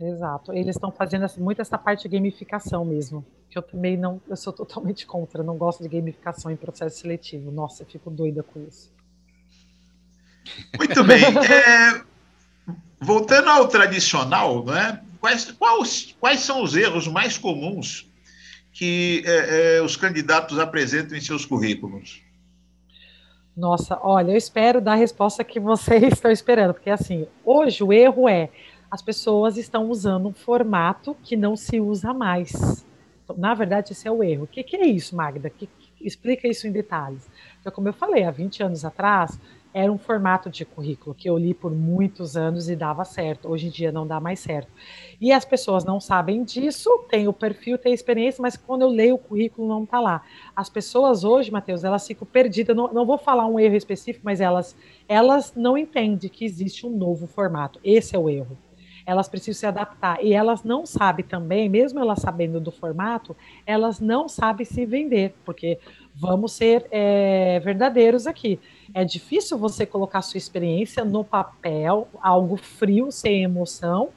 Exato. 0.00 0.52
Eles 0.52 0.76
estão 0.76 0.90
fazendo 0.90 1.26
muito 1.38 1.60
essa 1.60 1.76
parte 1.76 2.08
de 2.08 2.16
gamificação 2.16 2.84
mesmo. 2.84 3.24
Que 3.50 3.58
eu 3.58 3.62
também 3.62 3.96
não, 3.96 4.20
eu 4.28 4.36
sou 4.36 4.52
totalmente 4.52 5.06
contra. 5.06 5.42
Não 5.42 5.58
gosto 5.58 5.82
de 5.82 5.88
gamificação 5.88 6.50
em 6.50 6.56
processo 6.56 7.00
seletivo. 7.00 7.50
Nossa, 7.50 7.82
eu 7.82 7.86
fico 7.86 8.10
doida 8.10 8.42
com 8.42 8.64
isso. 8.66 8.90
Muito 10.76 11.04
bem. 11.04 11.22
É, 11.22 12.02
voltando 13.00 13.48
ao 13.48 13.68
tradicional, 13.68 14.64
né, 14.64 15.00
quais, 15.20 15.50
quais, 15.52 16.16
quais 16.18 16.40
são 16.40 16.62
os 16.62 16.76
erros 16.76 17.06
mais 17.06 17.38
comuns 17.38 18.08
que 18.72 19.22
é, 19.26 19.76
é, 19.76 19.82
os 19.82 19.96
candidatos 19.96 20.58
apresentam 20.58 21.16
em 21.16 21.20
seus 21.20 21.44
currículos? 21.44 22.22
Nossa, 23.56 23.98
olha, 24.02 24.32
eu 24.32 24.36
espero 24.36 24.80
dar 24.80 24.92
a 24.92 24.96
resposta 24.96 25.44
que 25.44 25.60
vocês 25.60 26.02
estão 26.14 26.30
esperando, 26.30 26.74
porque 26.74 26.90
assim, 26.90 27.26
hoje 27.44 27.82
o 27.82 27.92
erro 27.92 28.28
é 28.28 28.48
as 28.90 29.02
pessoas 29.02 29.56
estão 29.56 29.88
usando 29.88 30.28
um 30.28 30.32
formato 30.32 31.16
que 31.22 31.36
não 31.36 31.56
se 31.56 31.80
usa 31.80 32.12
mais. 32.12 32.84
Então, 33.22 33.36
na 33.36 33.54
verdade, 33.54 33.92
esse 33.92 34.08
é 34.08 34.10
o 34.10 34.24
erro. 34.24 34.44
O 34.44 34.46
que, 34.48 34.64
que 34.64 34.76
é 34.76 34.86
isso, 34.86 35.14
Magda? 35.14 35.48
Que, 35.48 35.66
que, 35.66 35.90
explica 36.06 36.48
isso 36.48 36.66
em 36.66 36.72
detalhes. 36.72 37.28
Então, 37.60 37.70
como 37.70 37.88
eu 37.88 37.92
falei, 37.92 38.24
há 38.24 38.30
20 38.30 38.64
anos 38.64 38.84
atrás, 38.84 39.38
era 39.72 39.90
um 39.90 39.98
formato 39.98 40.50
de 40.50 40.64
currículo 40.64 41.14
que 41.14 41.28
eu 41.28 41.38
li 41.38 41.54
por 41.54 41.70
muitos 41.70 42.36
anos 42.36 42.68
e 42.68 42.76
dava 42.76 43.04
certo. 43.04 43.48
Hoje 43.48 43.68
em 43.68 43.70
dia 43.70 43.92
não 43.92 44.06
dá 44.06 44.18
mais 44.18 44.40
certo. 44.40 44.70
E 45.20 45.32
as 45.32 45.44
pessoas 45.44 45.84
não 45.84 46.00
sabem 46.00 46.42
disso, 46.42 47.04
tem 47.08 47.28
o 47.28 47.32
perfil, 47.32 47.78
tem 47.78 47.92
a 47.92 47.94
experiência, 47.94 48.42
mas 48.42 48.56
quando 48.56 48.82
eu 48.82 48.88
leio 48.88 49.14
o 49.14 49.18
currículo 49.18 49.68
não 49.68 49.84
está 49.84 50.00
lá. 50.00 50.22
As 50.54 50.68
pessoas 50.68 51.24
hoje, 51.24 51.50
Matheus, 51.50 51.84
elas 51.84 52.06
ficam 52.06 52.26
perdidas. 52.26 52.76
Não, 52.76 52.92
não 52.92 53.06
vou 53.06 53.18
falar 53.18 53.46
um 53.46 53.58
erro 53.58 53.76
específico, 53.76 54.24
mas 54.24 54.40
elas, 54.40 54.76
elas 55.08 55.52
não 55.54 55.76
entendem 55.76 56.30
que 56.30 56.44
existe 56.44 56.86
um 56.86 56.90
novo 56.90 57.26
formato. 57.26 57.78
Esse 57.84 58.16
é 58.16 58.18
o 58.18 58.28
erro 58.28 58.56
elas 59.10 59.28
precisam 59.28 59.58
se 59.58 59.66
adaptar. 59.66 60.24
E 60.24 60.32
elas 60.32 60.62
não 60.62 60.86
sabem 60.86 61.24
também, 61.24 61.68
mesmo 61.68 61.98
elas 61.98 62.20
sabendo 62.20 62.60
do 62.60 62.70
formato, 62.70 63.36
elas 63.66 63.98
não 63.98 64.28
sabem 64.28 64.64
se 64.64 64.86
vender, 64.86 65.34
porque 65.44 65.80
vamos 66.14 66.52
ser 66.52 66.86
é, 66.92 67.58
verdadeiros 67.58 68.28
aqui. 68.28 68.60
É 68.94 69.04
difícil 69.04 69.58
você 69.58 69.84
colocar 69.84 70.22
sua 70.22 70.38
experiência 70.38 71.04
no 71.04 71.24
papel, 71.24 72.06
algo 72.22 72.56
frio, 72.56 73.10
sem 73.10 73.42
emoção, 73.42 74.10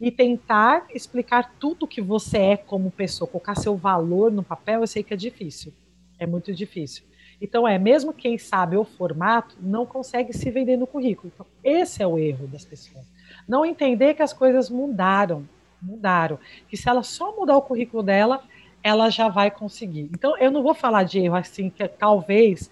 e 0.00 0.10
tentar 0.10 0.86
explicar 0.94 1.54
tudo 1.60 1.86
que 1.86 2.00
você 2.00 2.38
é 2.38 2.56
como 2.56 2.90
pessoa, 2.90 3.28
colocar 3.28 3.54
seu 3.56 3.76
valor 3.76 4.32
no 4.32 4.42
papel, 4.42 4.80
eu 4.80 4.86
sei 4.86 5.02
que 5.02 5.12
é 5.12 5.16
difícil. 5.18 5.70
É 6.18 6.26
muito 6.26 6.54
difícil. 6.54 7.04
Então, 7.38 7.68
é, 7.68 7.78
mesmo 7.78 8.14
quem 8.14 8.38
sabe 8.38 8.78
o 8.78 8.84
formato, 8.84 9.54
não 9.60 9.84
consegue 9.84 10.32
se 10.32 10.50
vender 10.50 10.78
no 10.78 10.86
currículo. 10.86 11.30
Então, 11.34 11.46
esse 11.62 12.02
é 12.02 12.06
o 12.06 12.18
erro 12.18 12.46
das 12.46 12.64
pessoas. 12.64 13.04
Não 13.48 13.64
entender 13.64 14.14
que 14.14 14.22
as 14.22 14.32
coisas 14.32 14.70
mudaram, 14.70 15.48
mudaram. 15.80 16.38
Que 16.68 16.76
se 16.76 16.88
ela 16.88 17.02
só 17.02 17.34
mudar 17.36 17.56
o 17.56 17.62
currículo 17.62 18.02
dela, 18.02 18.42
ela 18.82 19.10
já 19.10 19.28
vai 19.28 19.50
conseguir. 19.50 20.08
Então, 20.12 20.36
eu 20.38 20.50
não 20.50 20.62
vou 20.62 20.74
falar 20.74 21.02
de 21.02 21.18
erro 21.18 21.36
assim, 21.36 21.70
que 21.70 21.86
talvez 21.86 22.70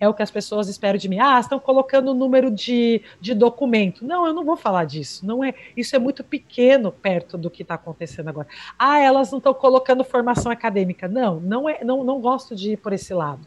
é 0.00 0.08
o 0.08 0.14
que 0.14 0.22
as 0.22 0.30
pessoas 0.30 0.68
esperam 0.68 0.98
de 0.98 1.08
mim. 1.08 1.18
Ah, 1.18 1.40
estão 1.40 1.58
colocando 1.58 2.12
o 2.12 2.14
número 2.14 2.50
de, 2.50 3.02
de 3.20 3.34
documento. 3.34 4.04
Não, 4.04 4.26
eu 4.26 4.32
não 4.32 4.44
vou 4.44 4.56
falar 4.56 4.84
disso. 4.84 5.26
Não 5.26 5.42
é, 5.42 5.54
isso 5.76 5.96
é 5.96 5.98
muito 5.98 6.22
pequeno 6.22 6.92
perto 6.92 7.36
do 7.36 7.50
que 7.50 7.62
está 7.62 7.74
acontecendo 7.74 8.28
agora. 8.28 8.46
Ah, 8.78 9.00
elas 9.00 9.30
não 9.30 9.38
estão 9.38 9.52
colocando 9.52 10.04
formação 10.04 10.52
acadêmica. 10.52 11.08
Não, 11.08 11.40
não 11.40 11.68
é, 11.68 11.82
não, 11.82 12.04
não 12.04 12.20
gosto 12.20 12.54
de 12.54 12.72
ir 12.72 12.76
por 12.76 12.92
esse 12.92 13.12
lado. 13.12 13.46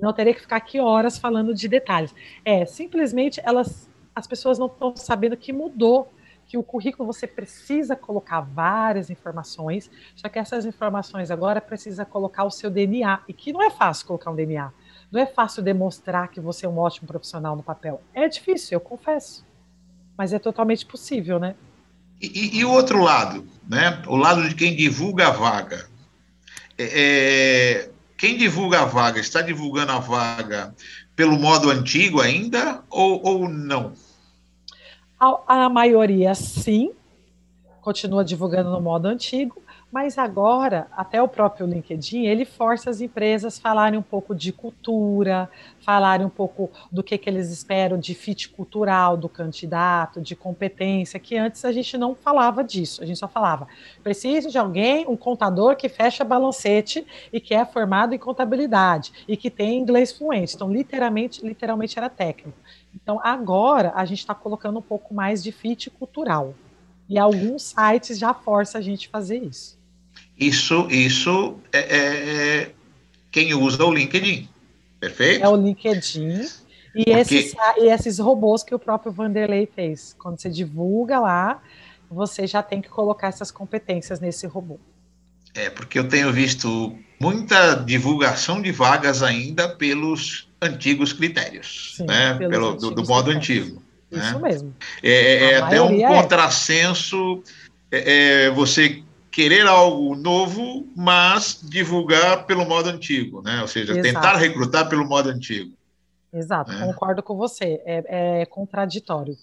Não 0.00 0.12
teria 0.12 0.34
que 0.34 0.40
ficar 0.40 0.56
aqui 0.56 0.80
horas 0.80 1.18
falando 1.18 1.54
de 1.54 1.68
detalhes. 1.68 2.14
É, 2.44 2.64
simplesmente 2.64 3.40
elas, 3.44 3.88
as 4.18 4.26
pessoas 4.26 4.58
não 4.58 4.66
estão 4.66 4.96
sabendo 4.96 5.36
que 5.36 5.52
mudou 5.52 6.12
que 6.48 6.56
o 6.56 6.62
currículo 6.62 7.06
você 7.06 7.26
precisa 7.26 7.94
colocar 7.94 8.40
várias 8.40 9.10
informações, 9.10 9.90
só 10.16 10.28
que 10.30 10.38
essas 10.38 10.64
informações 10.64 11.30
agora 11.30 11.60
precisa 11.60 12.06
colocar 12.06 12.44
o 12.44 12.50
seu 12.50 12.70
DNA, 12.70 13.20
e 13.28 13.34
que 13.34 13.52
não 13.52 13.62
é 13.62 13.70
fácil 13.70 14.06
colocar 14.06 14.30
um 14.30 14.34
DNA. 14.34 14.72
Não 15.12 15.20
é 15.20 15.26
fácil 15.26 15.62
demonstrar 15.62 16.28
que 16.28 16.40
você 16.40 16.64
é 16.64 16.68
um 16.68 16.78
ótimo 16.78 17.06
profissional 17.06 17.54
no 17.54 17.62
papel. 17.62 18.02
É 18.14 18.26
difícil, 18.28 18.76
eu 18.76 18.80
confesso. 18.80 19.46
Mas 20.16 20.32
é 20.32 20.38
totalmente 20.38 20.84
possível, 20.86 21.38
né? 21.38 21.54
E, 22.20 22.58
e 22.58 22.64
o 22.64 22.72
outro 22.72 23.02
lado, 23.02 23.46
né? 23.68 24.02
O 24.06 24.16
lado 24.16 24.48
de 24.48 24.54
quem 24.54 24.74
divulga 24.74 25.28
a 25.28 25.30
vaga. 25.30 25.86
É, 26.76 27.84
é, 27.84 27.90
quem 28.16 28.36
divulga 28.36 28.80
a 28.80 28.84
vaga 28.84 29.20
está 29.20 29.42
divulgando 29.42 29.92
a 29.92 29.98
vaga 29.98 30.74
pelo 31.14 31.38
modo 31.38 31.70
antigo 31.70 32.20
ainda 32.20 32.82
ou, 32.88 33.22
ou 33.24 33.48
não? 33.48 33.92
A, 35.20 35.64
a 35.64 35.68
maioria, 35.68 36.34
sim, 36.34 36.92
continua 37.80 38.24
divulgando 38.24 38.70
no 38.70 38.80
modo 38.80 39.08
antigo, 39.08 39.60
mas 39.90 40.18
agora, 40.18 40.86
até 40.92 41.22
o 41.22 41.26
próprio 41.26 41.66
LinkedIn, 41.66 42.26
ele 42.26 42.44
força 42.44 42.90
as 42.90 43.00
empresas 43.00 43.56
a 43.56 43.60
falarem 43.60 43.98
um 43.98 44.02
pouco 44.02 44.34
de 44.34 44.52
cultura, 44.52 45.50
falarem 45.80 46.26
um 46.26 46.30
pouco 46.30 46.70
do 46.92 47.02
que, 47.02 47.16
que 47.16 47.30
eles 47.30 47.50
esperam 47.50 47.98
de 47.98 48.14
fit 48.14 48.50
cultural 48.50 49.16
do 49.16 49.30
candidato, 49.30 50.20
de 50.20 50.36
competência, 50.36 51.18
que 51.18 51.38
antes 51.38 51.64
a 51.64 51.72
gente 51.72 51.96
não 51.96 52.14
falava 52.14 52.62
disso, 52.62 53.02
a 53.02 53.06
gente 53.06 53.18
só 53.18 53.26
falava, 53.26 53.66
precisa 54.02 54.50
de 54.50 54.58
alguém, 54.58 55.08
um 55.08 55.16
contador 55.16 55.74
que 55.74 55.88
fecha 55.88 56.22
balancete 56.22 57.06
e 57.32 57.40
que 57.40 57.54
é 57.54 57.64
formado 57.64 58.14
em 58.14 58.18
contabilidade 58.18 59.12
e 59.26 59.38
que 59.38 59.50
tem 59.50 59.78
inglês 59.78 60.12
fluente. 60.12 60.54
Então, 60.54 60.70
literalmente, 60.70 61.42
literalmente 61.42 61.98
era 61.98 62.10
técnico. 62.10 62.58
Então, 62.94 63.18
agora 63.24 63.92
a 63.94 64.04
gente 64.04 64.18
está 64.18 64.34
colocando 64.34 64.80
um 64.80 64.82
pouco 64.82 65.14
mais 65.14 65.42
de 65.42 65.50
fit 65.50 65.88
cultural. 65.88 66.52
E 67.08 67.18
alguns 67.18 67.62
sites 67.62 68.18
já 68.18 68.34
forçam 68.34 68.78
a 68.78 68.84
gente 68.84 69.08
a 69.08 69.10
fazer 69.10 69.38
isso. 69.38 69.77
Isso, 70.38 70.86
isso 70.90 71.56
é, 71.72 71.78
é, 71.78 72.58
é 72.62 72.70
quem 73.30 73.54
usa 73.54 73.84
o 73.84 73.92
LinkedIn, 73.92 74.48
perfeito? 75.00 75.44
É 75.44 75.48
o 75.48 75.56
LinkedIn 75.56 76.46
e, 76.94 77.04
Porque... 77.04 77.10
esses, 77.10 77.54
e 77.78 77.86
esses 77.88 78.18
robôs 78.18 78.62
que 78.62 78.74
o 78.74 78.78
próprio 78.78 79.12
Vanderlei 79.12 79.68
fez. 79.74 80.16
Quando 80.18 80.40
você 80.40 80.48
divulga 80.48 81.20
lá, 81.20 81.62
você 82.10 82.46
já 82.46 82.62
tem 82.62 82.80
que 82.80 82.88
colocar 82.88 83.28
essas 83.28 83.50
competências 83.50 84.20
nesse 84.20 84.46
robô. 84.46 84.78
É, 85.54 85.70
porque 85.70 85.98
eu 85.98 86.08
tenho 86.08 86.32
visto 86.32 86.96
muita 87.20 87.74
divulgação 87.74 88.62
de 88.62 88.70
vagas 88.70 89.22
ainda 89.22 89.68
pelos 89.68 90.48
antigos 90.60 91.12
critérios, 91.12 91.94
Sim, 91.96 92.06
né? 92.06 92.34
Pelo, 92.34 92.74
do, 92.74 92.90
do 92.90 93.06
modo 93.06 93.30
critérios. 93.30 93.66
antigo. 93.66 93.82
Isso 94.10 94.38
né? 94.38 94.48
mesmo. 94.48 94.74
É, 95.02 95.52
é 95.52 95.56
até 95.58 95.80
um 95.82 96.00
é. 96.00 96.08
contrassenso 96.08 97.42
é. 97.90 98.46
é. 98.46 98.50
você 98.50 99.02
querer 99.30 99.66
algo 99.66 100.14
novo, 100.14 100.88
mas 100.96 101.60
divulgar 101.62 102.46
pelo 102.46 102.64
modo 102.64 102.88
antigo, 102.88 103.42
né? 103.42 103.60
Ou 103.60 103.68
seja, 103.68 103.92
Exato. 103.92 104.02
tentar 104.02 104.36
recrutar 104.36 104.88
pelo 104.88 105.06
modo 105.06 105.28
antigo. 105.28 105.76
Exato, 106.32 106.72
né? 106.72 106.86
concordo 106.86 107.22
com 107.22 107.36
você. 107.36 107.80
É, 107.84 108.40
é 108.40 108.46
contraditório. 108.46 109.36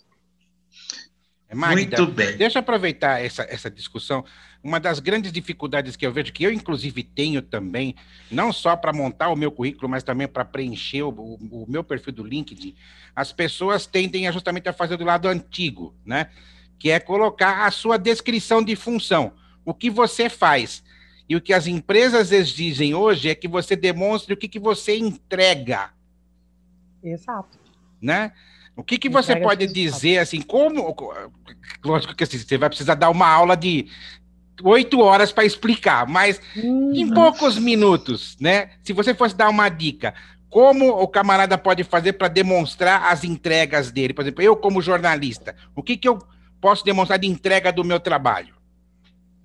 Magda, 1.54 1.98
Muito 1.98 2.12
bem. 2.12 2.36
Deixa 2.36 2.58
eu 2.58 2.62
aproveitar 2.62 3.24
essa, 3.24 3.44
essa 3.44 3.70
discussão. 3.70 4.26
Uma 4.64 4.80
das 4.80 5.00
grandes 5.00 5.32
dificuldades 5.32 5.96
que 5.96 6.06
eu 6.06 6.12
vejo, 6.12 6.34
que 6.34 6.44
eu 6.44 6.52
inclusive 6.52 7.04
tenho 7.04 7.42
também, 7.42 7.96
não 8.30 8.52
só 8.52 8.76
para 8.76 8.92
montar 8.92 9.30
o 9.30 9.36
meu 9.36 9.52
currículo, 9.52 9.88
mas 9.88 10.04
também 10.04 10.28
para 10.28 10.44
preencher 10.44 11.04
o, 11.04 11.10
o, 11.10 11.64
o, 11.64 11.66
meu 11.70 11.84
perfil 11.84 12.14
do 12.14 12.24
LinkedIn, 12.24 12.76
as 13.16 13.32
pessoas 13.32 13.86
tendem 13.86 14.28
a 14.28 14.32
justamente 14.32 14.68
a 14.68 14.74
fazer 14.74 14.98
do 14.98 15.06
lado 15.06 15.28
antigo, 15.28 15.96
né? 16.04 16.30
Que 16.78 16.90
é 16.90 17.00
colocar 17.00 17.66
a 17.66 17.72
sua 17.72 17.98
descrição 17.98 18.64
de 18.64 18.76
função 18.76 19.32
o 19.66 19.74
que 19.74 19.90
você 19.90 20.30
faz. 20.30 20.84
E 21.28 21.36
o 21.36 21.42
que 21.42 21.52
as 21.52 21.66
empresas 21.66 22.32
exigem 22.32 22.94
hoje 22.94 23.30
é 23.30 23.36
que 23.36 23.48
você 23.48 23.76
demonstre 23.76 24.34
o 24.34 24.38
que, 24.38 24.48
que 24.48 24.60
você 24.60 24.96
entrega. 24.96 25.90
Exato. 27.04 27.58
Né? 28.00 28.32
O 28.76 28.84
que, 28.84 28.98
que 28.98 29.10
você 29.10 29.36
pode 29.38 29.66
dizer, 29.68 30.20
assim, 30.20 30.42
como... 30.42 30.96
Lógico 31.84 32.16
que 32.16 32.24
assim, 32.24 32.38
você 32.38 32.58
vai 32.58 32.70
precisar 32.70 32.96
dar 32.96 33.10
uma 33.10 33.28
aula 33.28 33.58
de 33.58 33.88
oito 34.64 35.00
horas 35.00 35.32
para 35.32 35.46
explicar, 35.46 36.08
mas 36.08 36.40
uhum. 36.56 36.94
em 36.94 37.14
poucos 37.14 37.58
minutos, 37.58 38.38
né? 38.40 38.70
Se 38.84 38.94
você 38.94 39.14
fosse 39.14 39.36
dar 39.36 39.50
uma 39.50 39.68
dica, 39.68 40.14
como 40.50 40.90
o 40.90 41.08
camarada 41.08 41.58
pode 41.58 41.84
fazer 41.84 42.14
para 42.14 42.28
demonstrar 42.28 43.12
as 43.12 43.24
entregas 43.24 43.92
dele? 43.92 44.14
Por 44.14 44.22
exemplo, 44.22 44.42
eu 44.42 44.56
como 44.56 44.82
jornalista, 44.82 45.56
o 45.76 45.84
que, 45.84 45.98
que 45.98 46.08
eu 46.08 46.20
posso 46.62 46.86
demonstrar 46.86 47.20
de 47.20 47.28
entrega 47.28 47.72
do 47.72 47.84
meu 47.84 48.00
trabalho? 48.00 48.56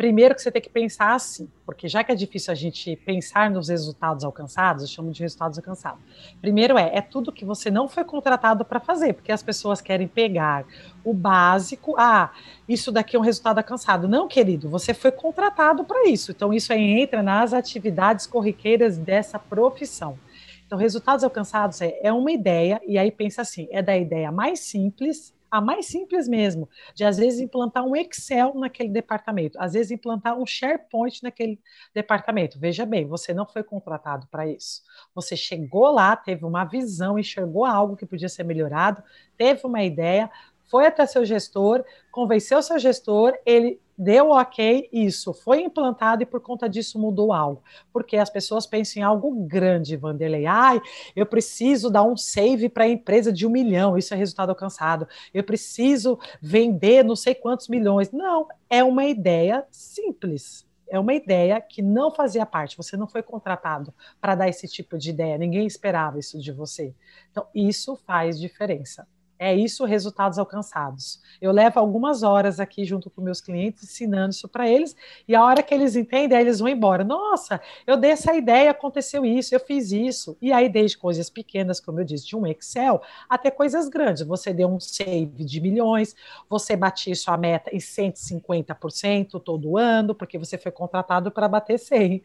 Primeiro 0.00 0.34
que 0.34 0.40
você 0.40 0.50
tem 0.50 0.62
que 0.62 0.70
pensar 0.70 1.14
assim, 1.14 1.46
porque 1.66 1.86
já 1.86 2.02
que 2.02 2.10
é 2.10 2.14
difícil 2.14 2.50
a 2.50 2.54
gente 2.54 2.96
pensar 3.04 3.50
nos 3.50 3.68
resultados 3.68 4.24
alcançados, 4.24 4.82
eu 4.82 4.88
chamo 4.88 5.12
de 5.12 5.20
resultados 5.20 5.58
alcançados. 5.58 6.00
Primeiro 6.40 6.78
é, 6.78 6.96
é 6.96 7.02
tudo 7.02 7.30
que 7.30 7.44
você 7.44 7.70
não 7.70 7.86
foi 7.86 8.02
contratado 8.02 8.64
para 8.64 8.80
fazer, 8.80 9.12
porque 9.12 9.30
as 9.30 9.42
pessoas 9.42 9.82
querem 9.82 10.08
pegar 10.08 10.64
o 11.04 11.12
básico, 11.12 11.96
ah, 11.98 12.30
isso 12.66 12.90
daqui 12.90 13.14
é 13.14 13.18
um 13.18 13.22
resultado 13.22 13.58
alcançado. 13.58 14.08
Não, 14.08 14.26
querido, 14.26 14.70
você 14.70 14.94
foi 14.94 15.12
contratado 15.12 15.84
para 15.84 16.08
isso. 16.08 16.30
Então 16.30 16.50
isso 16.50 16.72
aí 16.72 17.02
entra 17.02 17.22
nas 17.22 17.52
atividades 17.52 18.26
corriqueiras 18.26 18.96
dessa 18.96 19.38
profissão. 19.38 20.18
Então, 20.66 20.78
resultados 20.78 21.24
alcançados 21.24 21.82
é, 21.82 21.98
é 22.02 22.10
uma 22.10 22.32
ideia, 22.32 22.80
e 22.86 22.96
aí 22.96 23.10
pensa 23.10 23.42
assim: 23.42 23.68
é 23.70 23.82
da 23.82 23.98
ideia 23.98 24.32
mais 24.32 24.60
simples 24.60 25.34
a 25.50 25.60
mais 25.60 25.86
simples 25.86 26.28
mesmo, 26.28 26.68
de 26.94 27.04
às 27.04 27.16
vezes 27.16 27.40
implantar 27.40 27.84
um 27.84 27.96
Excel 27.96 28.54
naquele 28.54 28.88
departamento, 28.88 29.58
às 29.60 29.72
vezes 29.72 29.90
implantar 29.90 30.38
um 30.38 30.46
SharePoint 30.46 31.22
naquele 31.22 31.60
departamento. 31.94 32.58
Veja 32.58 32.86
bem, 32.86 33.06
você 33.06 33.34
não 33.34 33.46
foi 33.46 33.62
contratado 33.62 34.26
para 34.28 34.46
isso. 34.46 34.82
Você 35.14 35.36
chegou 35.36 35.90
lá, 35.90 36.14
teve 36.14 36.44
uma 36.44 36.64
visão, 36.64 37.18
enxergou 37.18 37.64
algo 37.64 37.96
que 37.96 38.06
podia 38.06 38.28
ser 38.28 38.44
melhorado, 38.44 39.02
teve 39.36 39.66
uma 39.66 39.82
ideia, 39.82 40.30
foi 40.70 40.86
até 40.86 41.04
seu 41.04 41.24
gestor, 41.24 41.84
convenceu 42.12 42.62
seu 42.62 42.78
gestor, 42.78 43.34
ele 43.44 43.80
deu 43.98 44.30
ok, 44.30 44.88
isso 44.90 45.34
foi 45.34 45.60
implantado 45.60 46.22
e 46.22 46.26
por 46.26 46.40
conta 46.40 46.66
disso 46.68 46.98
mudou 46.98 47.34
algo. 47.34 47.62
Porque 47.92 48.16
as 48.16 48.30
pessoas 48.30 48.66
pensam 48.66 49.00
em 49.00 49.04
algo 49.04 49.30
grande, 49.46 49.96
Vanderlei. 49.96 50.46
Ai, 50.46 50.80
eu 51.14 51.26
preciso 51.26 51.90
dar 51.90 52.02
um 52.02 52.16
save 52.16 52.70
para 52.70 52.84
a 52.84 52.88
empresa 52.88 53.30
de 53.30 53.46
um 53.46 53.50
milhão, 53.50 53.98
isso 53.98 54.14
é 54.14 54.16
resultado 54.16 54.48
alcançado. 54.50 55.06
Eu 55.34 55.44
preciso 55.44 56.18
vender 56.40 57.04
não 57.04 57.16
sei 57.16 57.34
quantos 57.34 57.68
milhões. 57.68 58.10
Não, 58.10 58.48
é 58.70 58.82
uma 58.82 59.04
ideia 59.04 59.66
simples. 59.70 60.66
é 60.90 60.98
uma 60.98 61.14
ideia 61.14 61.60
que 61.60 61.80
não 61.82 62.10
fazia 62.10 62.44
parte, 62.44 62.76
você 62.76 62.96
não 62.96 63.06
foi 63.06 63.22
contratado 63.22 63.94
para 64.20 64.34
dar 64.34 64.48
esse 64.48 64.66
tipo 64.66 64.98
de 64.98 65.10
ideia, 65.10 65.38
ninguém 65.38 65.64
esperava 65.64 66.18
isso 66.18 66.38
de 66.38 66.50
você. 66.50 66.92
Então, 67.30 67.46
isso 67.54 67.94
faz 67.94 68.38
diferença. 68.38 69.06
É 69.42 69.56
isso 69.56 69.86
resultados 69.86 70.38
alcançados. 70.38 71.18
Eu 71.40 71.50
levo 71.50 71.80
algumas 71.80 72.22
horas 72.22 72.60
aqui 72.60 72.84
junto 72.84 73.08
com 73.08 73.22
meus 73.22 73.40
clientes 73.40 73.82
ensinando 73.84 74.34
isso 74.34 74.46
para 74.46 74.68
eles, 74.68 74.94
e 75.26 75.34
a 75.34 75.42
hora 75.42 75.62
que 75.62 75.72
eles 75.72 75.96
entendem, 75.96 76.38
eles 76.38 76.58
vão 76.58 76.68
embora. 76.68 77.02
Nossa, 77.02 77.58
eu 77.86 77.96
dei 77.96 78.10
essa 78.10 78.34
ideia, 78.34 78.70
aconteceu 78.70 79.24
isso, 79.24 79.54
eu 79.54 79.60
fiz 79.60 79.92
isso. 79.92 80.36
E 80.42 80.52
aí, 80.52 80.68
desde 80.68 80.98
coisas 80.98 81.30
pequenas, 81.30 81.80
como 81.80 82.00
eu 82.00 82.04
disse, 82.04 82.26
de 82.26 82.36
um 82.36 82.46
Excel, 82.46 83.00
até 83.30 83.50
coisas 83.50 83.88
grandes. 83.88 84.22
Você 84.24 84.52
deu 84.52 84.68
um 84.68 84.78
save 84.78 85.42
de 85.42 85.58
milhões, 85.58 86.14
você 86.46 86.76
batia 86.76 87.14
sua 87.14 87.38
meta 87.38 87.74
em 87.74 87.80
150% 87.80 89.40
todo 89.40 89.78
ano, 89.78 90.14
porque 90.14 90.36
você 90.36 90.58
foi 90.58 90.70
contratado 90.70 91.30
para 91.30 91.48
bater 91.48 91.78
100%. 91.78 92.22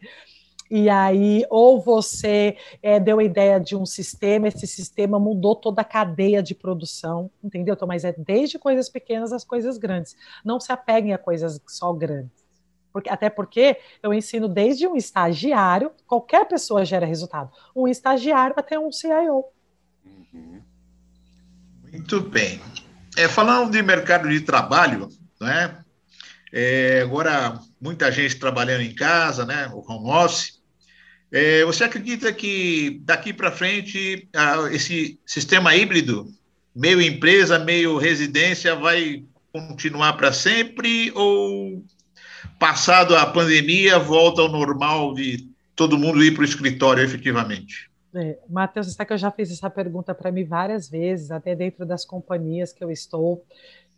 E 0.70 0.88
aí, 0.88 1.44
ou 1.48 1.80
você 1.80 2.56
é, 2.82 2.98
deu 2.98 3.18
a 3.18 3.24
ideia 3.24 3.58
de 3.58 3.76
um 3.76 3.86
sistema, 3.86 4.48
esse 4.48 4.66
sistema 4.66 5.18
mudou 5.18 5.54
toda 5.54 5.82
a 5.82 5.84
cadeia 5.84 6.42
de 6.42 6.54
produção, 6.54 7.30
entendeu? 7.42 7.74
Então, 7.74 7.86
mas 7.86 8.04
é 8.04 8.12
desde 8.12 8.58
coisas 8.58 8.88
pequenas 8.88 9.32
às 9.32 9.44
coisas 9.44 9.78
grandes. 9.78 10.16
Não 10.44 10.58
se 10.58 10.72
apeguem 10.72 11.12
a 11.12 11.18
coisas 11.18 11.60
só 11.66 11.92
grandes. 11.92 12.44
Porque, 12.92 13.10
até 13.10 13.28
porque 13.28 13.76
eu 14.02 14.14
ensino 14.14 14.48
desde 14.48 14.86
um 14.86 14.96
estagiário, 14.96 15.92
qualquer 16.06 16.48
pessoa 16.48 16.84
gera 16.84 17.04
resultado, 17.04 17.50
um 17.74 17.86
estagiário 17.86 18.54
até 18.56 18.78
um 18.78 18.90
CIO. 18.90 19.44
Uhum. 20.04 20.62
Muito 21.92 22.20
bem. 22.22 22.60
É, 23.16 23.28
falando 23.28 23.70
de 23.70 23.82
mercado 23.82 24.28
de 24.28 24.40
trabalho, 24.40 25.08
né? 25.40 25.84
É, 26.52 27.02
agora, 27.02 27.58
muita 27.80 28.10
gente 28.10 28.38
trabalhando 28.38 28.82
em 28.82 28.94
casa, 28.94 29.44
né? 29.44 29.70
O 29.74 29.80
home 29.86 30.10
office. 30.10 30.55
É, 31.32 31.64
você 31.64 31.84
acredita 31.84 32.32
que 32.32 33.00
daqui 33.04 33.32
para 33.32 33.50
frente 33.50 34.28
esse 34.72 35.18
sistema 35.26 35.74
híbrido, 35.74 36.32
meio 36.74 37.00
empresa, 37.00 37.58
meio 37.58 37.98
residência, 37.98 38.74
vai 38.74 39.24
continuar 39.52 40.12
para 40.14 40.32
sempre 40.32 41.10
ou 41.14 41.82
passado 42.58 43.16
a 43.16 43.26
pandemia 43.26 43.98
volta 43.98 44.42
ao 44.42 44.48
normal 44.48 45.14
de 45.14 45.48
todo 45.74 45.98
mundo 45.98 46.22
ir 46.22 46.32
para 46.32 46.42
o 46.42 46.44
escritório 46.44 47.02
efetivamente? 47.02 47.90
É, 48.14 48.38
Matheus, 48.48 48.92
sabe 48.94 49.08
que 49.08 49.12
eu 49.12 49.18
já 49.18 49.30
fiz 49.30 49.50
essa 49.50 49.68
pergunta 49.68 50.14
para 50.14 50.32
mim 50.32 50.44
várias 50.44 50.88
vezes, 50.88 51.30
até 51.30 51.54
dentro 51.54 51.84
das 51.84 52.04
companhias 52.04 52.72
que 52.72 52.82
eu 52.82 52.90
estou. 52.90 53.44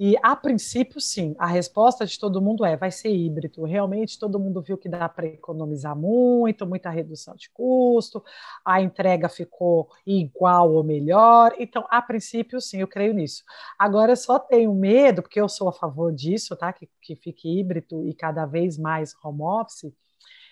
E 0.00 0.16
a 0.22 0.36
princípio, 0.36 1.00
sim, 1.00 1.34
a 1.38 1.46
resposta 1.46 2.06
de 2.06 2.18
todo 2.18 2.40
mundo 2.40 2.64
é: 2.64 2.76
vai 2.76 2.90
ser 2.90 3.10
híbrido. 3.10 3.64
Realmente 3.64 4.18
todo 4.18 4.38
mundo 4.38 4.62
viu 4.62 4.78
que 4.78 4.88
dá 4.88 5.08
para 5.08 5.26
economizar 5.26 5.96
muito, 5.96 6.66
muita 6.66 6.88
redução 6.90 7.34
de 7.34 7.50
custo, 7.50 8.22
a 8.64 8.80
entrega 8.80 9.28
ficou 9.28 9.90
igual 10.06 10.72
ou 10.72 10.84
melhor. 10.84 11.54
Então, 11.58 11.84
a 11.90 12.00
princípio, 12.00 12.60
sim, 12.60 12.78
eu 12.80 12.88
creio 12.88 13.12
nisso. 13.12 13.42
Agora, 13.78 14.12
eu 14.12 14.16
só 14.16 14.38
tenho 14.38 14.72
medo, 14.74 15.22
porque 15.22 15.40
eu 15.40 15.48
sou 15.48 15.68
a 15.68 15.72
favor 15.72 16.12
disso, 16.12 16.56
tá? 16.56 16.72
Que, 16.72 16.88
que 17.02 17.16
fique 17.16 17.58
híbrido 17.58 18.06
e 18.06 18.14
cada 18.14 18.46
vez 18.46 18.78
mais 18.78 19.14
home 19.24 19.42
office 19.42 19.92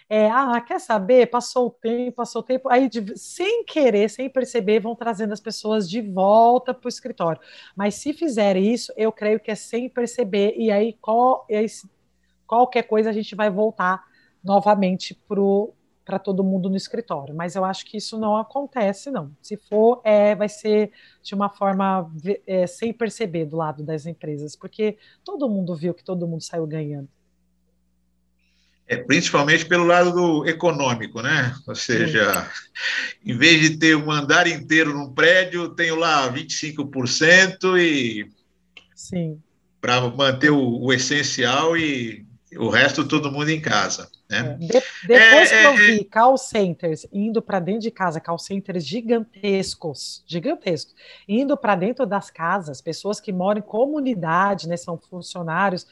é, 0.09 0.31
ah, 0.31 0.61
quer 0.61 0.81
saber? 0.81 1.27
Passou 1.29 1.66
o 1.66 1.71
tempo, 1.71 2.16
passou 2.16 2.40
o 2.40 2.45
tempo, 2.45 2.69
aí 2.69 2.88
de, 2.88 3.19
sem 3.19 3.64
querer, 3.64 4.09
sem 4.09 4.31
perceber, 4.31 4.79
vão 4.79 4.95
trazendo 4.95 5.33
as 5.33 5.40
pessoas 5.40 5.88
de 5.90 6.01
volta 6.01 6.73
para 6.73 6.87
o 6.87 6.88
escritório. 6.88 7.40
Mas 7.75 7.97
se 7.97 8.12
fizerem 8.12 8.73
isso, 8.73 8.92
eu 8.97 9.11
creio 9.11 9.40
que 9.40 9.51
é 9.51 9.55
sem 9.57 9.88
perceber, 9.88 10.55
e 10.57 10.71
aí 10.71 10.92
qual, 11.01 11.47
qualquer 12.47 12.85
coisa 12.85 13.11
a 13.11 13.12
gente 13.12 13.35
vai 13.35 13.51
voltar 13.51 14.05
novamente 14.45 15.21
para 16.05 16.21
todo 16.21 16.45
mundo 16.45 16.71
no 16.71 16.77
escritório. 16.77 17.35
Mas 17.35 17.57
eu 17.57 17.64
acho 17.64 17.85
que 17.85 17.97
isso 17.97 18.16
não 18.16 18.37
acontece, 18.37 19.11
não. 19.11 19.33
Se 19.42 19.57
for, 19.57 20.01
é, 20.05 20.37
vai 20.37 20.49
ser 20.49 20.92
de 21.21 21.35
uma 21.35 21.51
forma 21.51 22.09
é, 22.47 22.64
sem 22.69 22.92
perceber 22.92 23.47
do 23.47 23.57
lado 23.57 23.83
das 23.83 24.07
empresas, 24.07 24.55
porque 24.55 24.99
todo 25.25 25.49
mundo 25.49 25.75
viu 25.75 25.92
que 25.92 26.05
todo 26.05 26.29
mundo 26.29 26.42
saiu 26.42 26.64
ganhando. 26.64 27.09
É, 28.88 28.96
principalmente 28.96 29.66
pelo 29.66 29.85
lado 29.85 30.12
do 30.12 30.46
econômico, 30.46 31.20
né? 31.20 31.53
Ou 31.66 31.75
seja, 31.75 32.44
Sim. 32.44 33.33
em 33.33 33.37
vez 33.37 33.61
de 33.61 33.77
ter 33.79 33.96
um 33.96 34.12
andar 34.12 34.46
inteiro 34.46 34.94
num 34.94 35.12
prédio, 35.12 35.70
tenho 35.70 35.96
lá 35.96 36.33
25% 36.33 37.79
e. 37.79 38.31
Sim. 38.94 39.42
Para 39.81 40.01
manter 40.03 40.51
o, 40.51 40.81
o, 40.81 40.92
essencial 40.92 41.77
e 41.77 42.25
o 42.57 42.68
resto 42.68 43.07
todo 43.07 43.31
mundo 43.31 43.49
em 43.51 43.61
casa. 43.61 44.09
Né? 44.31 44.57
É. 44.61 44.66
De, 44.66 44.83
depois 45.07 45.53
é, 45.53 45.61
que 45.61 45.66
eu 45.66 45.70
é, 45.70 45.77
vi 45.77 46.05
call 46.05 46.38
centers 46.38 47.07
indo 47.12 47.42
para 47.42 47.59
dentro 47.59 47.83
de 47.83 47.90
casa, 47.90 48.20
call 48.20 48.38
centers 48.38 48.85
gigantescos, 48.87 50.22
gigantescos, 50.29 50.94
indo 51.29 51.57
para 51.57 51.75
dentro 51.75 52.07
das 52.07 52.31
casas, 52.31 52.81
pessoas 52.81 53.18
que 53.20 53.33
moram 53.33 53.59
em 53.59 53.62
comunidade, 53.62 54.68
né, 54.68 54.77
são 54.77 54.96
funcionários 54.96 55.87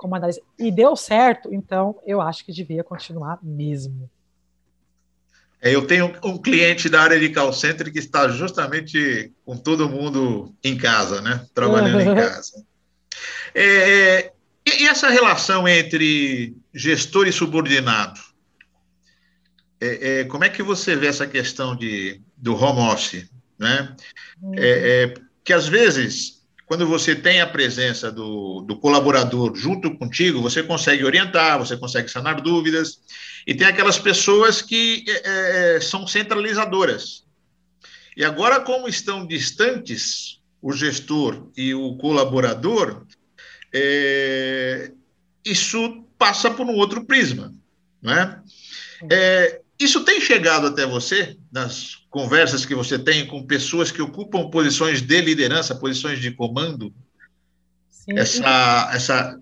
como 0.00 0.16
análise, 0.16 0.42
e 0.58 0.72
deu 0.72 0.96
certo, 0.96 1.52
então 1.52 2.00
eu 2.06 2.22
acho 2.22 2.42
que 2.42 2.52
devia 2.52 2.82
continuar 2.82 3.38
mesmo. 3.42 4.10
É, 5.60 5.74
eu 5.74 5.86
tenho 5.86 6.16
um 6.24 6.38
cliente 6.38 6.88
da 6.88 7.02
área 7.02 7.20
de 7.20 7.28
call 7.28 7.52
center 7.52 7.92
que 7.92 7.98
está 7.98 8.26
justamente 8.28 9.30
com 9.44 9.58
todo 9.58 9.90
mundo 9.90 10.54
em 10.64 10.74
casa, 10.74 11.20
né? 11.20 11.44
Trabalhando 11.54 12.00
em 12.00 12.14
casa. 12.14 12.64
É, 13.54 14.32
e 14.66 14.86
essa 14.88 15.10
relação 15.10 15.68
entre 15.68 16.56
gestor 16.72 17.28
e 17.28 17.32
subordinado? 17.32 18.18
É, 19.78 20.20
é, 20.20 20.24
como 20.24 20.44
é 20.44 20.48
que 20.48 20.62
você 20.62 20.96
vê 20.96 21.08
essa 21.08 21.26
questão 21.26 21.76
de, 21.76 22.22
do 22.38 22.54
home 22.54 22.80
office? 22.90 23.28
Né? 23.58 23.94
É, 24.56 25.12
é 25.12 25.14
que 25.44 25.52
às 25.52 25.68
vezes 25.68 26.39
quando 26.70 26.86
você 26.86 27.16
tem 27.16 27.40
a 27.40 27.48
presença 27.48 28.12
do, 28.12 28.60
do 28.60 28.76
colaborador 28.76 29.56
junto 29.56 29.98
contigo, 29.98 30.40
você 30.40 30.62
consegue 30.62 31.04
orientar, 31.04 31.58
você 31.58 31.76
consegue 31.76 32.08
sanar 32.08 32.40
dúvidas, 32.40 33.00
e 33.44 33.52
tem 33.52 33.66
aquelas 33.66 33.98
pessoas 33.98 34.62
que 34.62 35.04
é, 35.08 35.74
é, 35.74 35.80
são 35.80 36.06
centralizadoras. 36.06 37.24
E 38.16 38.24
agora, 38.24 38.60
como 38.60 38.86
estão 38.86 39.26
distantes 39.26 40.38
o 40.62 40.72
gestor 40.72 41.50
e 41.56 41.74
o 41.74 41.96
colaborador, 41.96 43.04
é, 43.74 44.92
isso 45.44 46.04
passa 46.16 46.52
por 46.52 46.66
um 46.66 46.76
outro 46.76 47.04
prisma. 47.04 47.52
Né? 48.00 48.40
É, 49.10 49.60
isso 49.80 50.04
tem 50.04 50.20
chegado 50.20 50.66
até 50.66 50.84
você 50.84 51.38
nas 51.50 51.96
conversas 52.10 52.66
que 52.66 52.74
você 52.74 52.98
tem 52.98 53.26
com 53.26 53.46
pessoas 53.46 53.90
que 53.90 54.02
ocupam 54.02 54.50
posições 54.50 55.00
de 55.00 55.20
liderança, 55.22 55.74
posições 55.74 56.20
de 56.20 56.30
comando? 56.30 56.92
Sim. 57.88 58.18
Essa, 58.18 58.90
essa, 58.92 59.40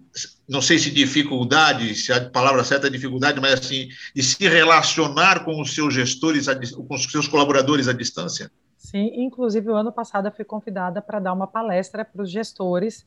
não 0.49 0.63
sei 0.63 0.79
se 0.79 0.91
dificuldade, 0.93 1.93
se 1.97 2.13
a 2.13 2.31
palavra 2.31 2.63
certa 2.63 2.87
é 2.87 2.91
dificuldade, 2.91 3.41
mas 3.41 3.55
assim, 3.55 3.89
de 4.15 4.23
se 4.23 4.49
relacionar 4.49 5.45
com 5.45 5.61
os 5.61 5.75
seus 5.75 5.93
gestores, 5.93 6.47
com 6.47 6.95
os 6.95 7.05
seus 7.05 7.27
colaboradores 7.27 7.89
à 7.89 7.93
distância? 7.93 8.51
Sim, 8.77 9.11
inclusive 9.17 9.69
o 9.69 9.75
ano 9.75 9.93
passado 9.93 10.29
eu 10.29 10.33
fui 10.33 10.45
convidada 10.45 11.03
para 11.03 11.19
dar 11.19 11.33
uma 11.33 11.49
palestra 11.49 12.05
para 12.05 12.23
os 12.23 12.31
gestores 12.31 13.05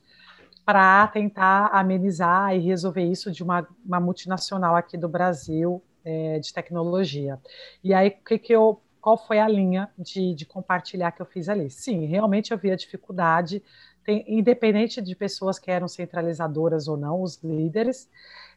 para 0.66 1.08
tentar 1.08 1.68
amenizar 1.68 2.56
e 2.56 2.60
resolver 2.60 3.04
isso 3.04 3.32
de 3.32 3.42
uma, 3.42 3.68
uma 3.86 4.00
multinacional 4.00 4.76
aqui 4.76 4.96
do 4.98 5.10
Brasil, 5.10 5.82
é, 6.04 6.40
de 6.40 6.54
tecnologia. 6.54 7.40
E 7.84 7.94
aí, 7.94 8.12
que, 8.12 8.38
que 8.38 8.54
eu, 8.54 8.82
qual 9.00 9.18
foi 9.18 9.40
a 9.40 9.48
linha 9.48 9.90
de, 9.98 10.34
de 10.34 10.46
compartilhar 10.46 11.12
que 11.12 11.22
eu 11.22 11.26
fiz 11.26 11.50
ali? 11.50 11.70
Sim, 11.70 12.06
realmente 12.06 12.52
eu 12.52 12.58
vi 12.58 12.72
a 12.72 12.76
dificuldade, 12.76 13.64
tem, 14.04 14.24
independente 14.28 15.02
de 15.02 15.16
pessoas 15.16 15.60
que 15.60 15.70
eram 15.70 15.88
centralizadoras 15.88 16.88
ou 16.88 16.98
não, 16.98 17.22
os 17.22 17.42
líderes, 17.44 18.10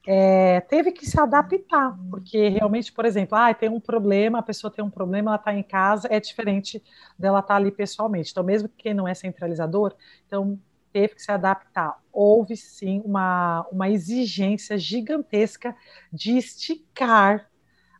é, 0.06 0.60
teve 0.60 0.92
que 0.92 1.06
se 1.06 1.18
adaptar, 1.18 1.98
porque 2.10 2.48
realmente, 2.48 2.92
por 2.92 3.06
exemplo, 3.06 3.38
ah, 3.38 3.52
tem 3.54 3.70
um 3.70 3.80
problema, 3.80 4.38
a 4.38 4.42
pessoa 4.42 4.70
tem 4.70 4.84
um 4.84 4.90
problema, 4.90 5.30
ela 5.30 5.36
está 5.36 5.54
em 5.54 5.62
casa, 5.62 6.08
é 6.10 6.20
diferente 6.20 6.82
dela 7.18 7.38
estar 7.38 7.54
tá 7.54 7.56
ali 7.56 7.70
pessoalmente. 7.70 8.30
Então, 8.30 8.44
mesmo 8.44 8.68
que 8.68 8.76
quem 8.76 8.94
não 8.94 9.08
é 9.08 9.14
centralizador, 9.14 9.94
então 10.26 10.58
teve 10.94 11.16
que 11.16 11.22
se 11.22 11.32
adaptar. 11.32 12.00
Houve 12.12 12.56
sim 12.56 13.02
uma, 13.04 13.66
uma 13.72 13.90
exigência 13.90 14.78
gigantesca 14.78 15.74
de 16.12 16.38
esticar 16.38 17.50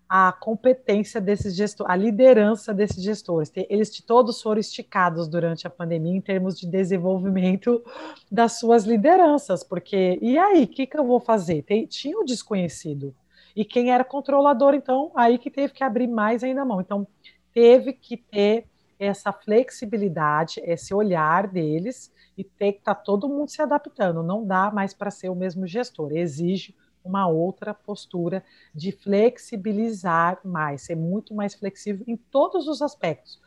a 0.09 0.31
competência 0.31 1.21
desses 1.21 1.57
gestores, 1.57 1.93
a 1.93 1.97
liderança 1.97 2.73
desses 2.73 3.03
gestores. 3.03 3.51
Eles 3.69 3.91
todos 4.01 4.41
foram 4.41 4.61
esticados 4.61 5.27
durante 5.27 5.67
a 5.67 5.71
pandemia 5.71 6.15
em 6.15 6.21
termos 6.21 6.57
de 6.57 6.69
desenvolvimento 6.69 7.83
das 8.31 8.61
suas 8.61 8.85
lideranças, 8.85 9.65
porque 9.65 10.17
e 10.23 10.39
aí, 10.39 10.63
o 10.63 10.69
que, 10.69 10.87
que 10.87 10.97
eu 10.97 11.05
vou 11.05 11.19
fazer? 11.19 11.63
Tem, 11.63 11.85
tinha 11.87 12.17
o 12.17 12.25
desconhecido. 12.25 13.13
E 13.57 13.65
quem 13.65 13.91
era 13.91 14.05
controlador, 14.05 14.75
então, 14.75 15.11
aí 15.17 15.37
que 15.37 15.51
teve 15.51 15.73
que 15.73 15.83
abrir 15.83 16.07
mais 16.07 16.45
ainda 16.45 16.63
a 16.63 16.65
mão. 16.65 16.81
Então, 16.81 17.07
teve 17.53 17.93
que 17.93 18.17
ter 18.17 18.67
essa 19.01 19.33
flexibilidade, 19.33 20.61
esse 20.65 20.95
olhar 20.95 21.49
deles 21.49 22.13
e 22.37 22.45
tem 22.45 22.73
que 22.73 22.79
estar 22.79 22.95
tá 22.95 23.01
todo 23.01 23.29
mundo 23.29 23.51
se 23.51 23.63
adaptando. 23.63 24.23
Não 24.23 24.45
dá 24.45 24.71
mais 24.71 24.93
para 24.93 25.11
ser 25.11 25.29
o 25.29 25.35
mesmo 25.35 25.67
gestor. 25.67 26.13
Exige 26.13 26.75
uma 27.05 27.29
outra 27.29 27.75
postura 27.75 28.43
de 28.75 28.91
flexibilizar 28.91 30.39
mais, 30.43 30.83
ser 30.83 30.97
muito 30.97 31.35
mais 31.35 31.55
flexível 31.55 32.05
em 32.09 32.17
todos 32.17 32.67
os 32.67 32.81
aspectos, 32.81 33.41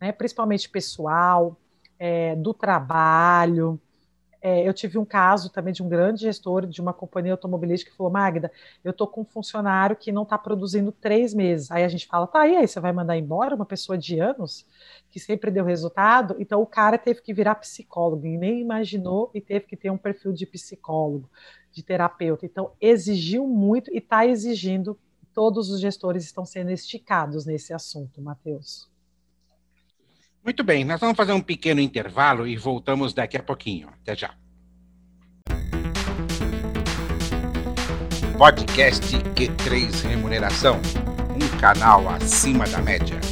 né? 0.00 0.10
principalmente 0.12 0.68
pessoal, 0.68 1.60
é, 1.98 2.34
do 2.34 2.54
trabalho, 2.54 3.78
é, 4.42 4.66
eu 4.66 4.74
tive 4.74 4.98
um 4.98 5.04
caso 5.04 5.50
também 5.50 5.72
de 5.72 5.84
um 5.84 5.88
grande 5.88 6.22
gestor 6.22 6.66
de 6.66 6.80
uma 6.80 6.92
companhia 6.92 7.32
automobilística 7.32 7.92
que 7.92 7.96
falou: 7.96 8.12
Magda, 8.12 8.50
eu 8.82 8.90
estou 8.90 9.06
com 9.06 9.20
um 9.20 9.24
funcionário 9.24 9.94
que 9.94 10.10
não 10.10 10.24
está 10.24 10.36
produzindo 10.36 10.90
três 10.90 11.32
meses. 11.32 11.70
Aí 11.70 11.84
a 11.84 11.88
gente 11.88 12.08
fala: 12.08 12.26
tá, 12.26 12.46
e 12.48 12.56
aí, 12.56 12.66
você 12.66 12.80
vai 12.80 12.92
mandar 12.92 13.16
embora 13.16 13.54
uma 13.54 13.64
pessoa 13.64 13.96
de 13.96 14.18
anos 14.18 14.66
que 15.10 15.20
sempre 15.20 15.48
deu 15.50 15.64
resultado? 15.64 16.34
Então 16.40 16.60
o 16.60 16.66
cara 16.66 16.98
teve 16.98 17.22
que 17.22 17.32
virar 17.32 17.54
psicólogo 17.54 18.26
e 18.26 18.36
nem 18.36 18.60
imaginou 18.60 19.30
e 19.32 19.40
teve 19.40 19.66
que 19.66 19.76
ter 19.76 19.90
um 19.90 19.98
perfil 19.98 20.32
de 20.32 20.44
psicólogo, 20.44 21.30
de 21.70 21.84
terapeuta. 21.84 22.44
Então 22.44 22.72
exigiu 22.80 23.46
muito 23.46 23.92
e 23.94 23.98
está 23.98 24.26
exigindo. 24.26 24.98
Todos 25.32 25.70
os 25.70 25.80
gestores 25.80 26.24
estão 26.24 26.44
sendo 26.44 26.70
esticados 26.72 27.46
nesse 27.46 27.72
assunto, 27.72 28.20
Matheus. 28.20 28.91
Muito 30.44 30.64
bem, 30.64 30.84
nós 30.84 30.98
vamos 30.98 31.16
fazer 31.16 31.32
um 31.32 31.40
pequeno 31.40 31.80
intervalo 31.80 32.48
e 32.48 32.56
voltamos 32.56 33.14
daqui 33.14 33.36
a 33.36 33.42
pouquinho. 33.42 33.88
Até 34.02 34.16
já. 34.16 34.34
Podcast 38.36 39.16
Q3 39.36 40.08
Remuneração, 40.08 40.80
um 41.30 41.60
canal 41.60 42.08
acima 42.08 42.66
da 42.66 42.82
média. 42.82 43.31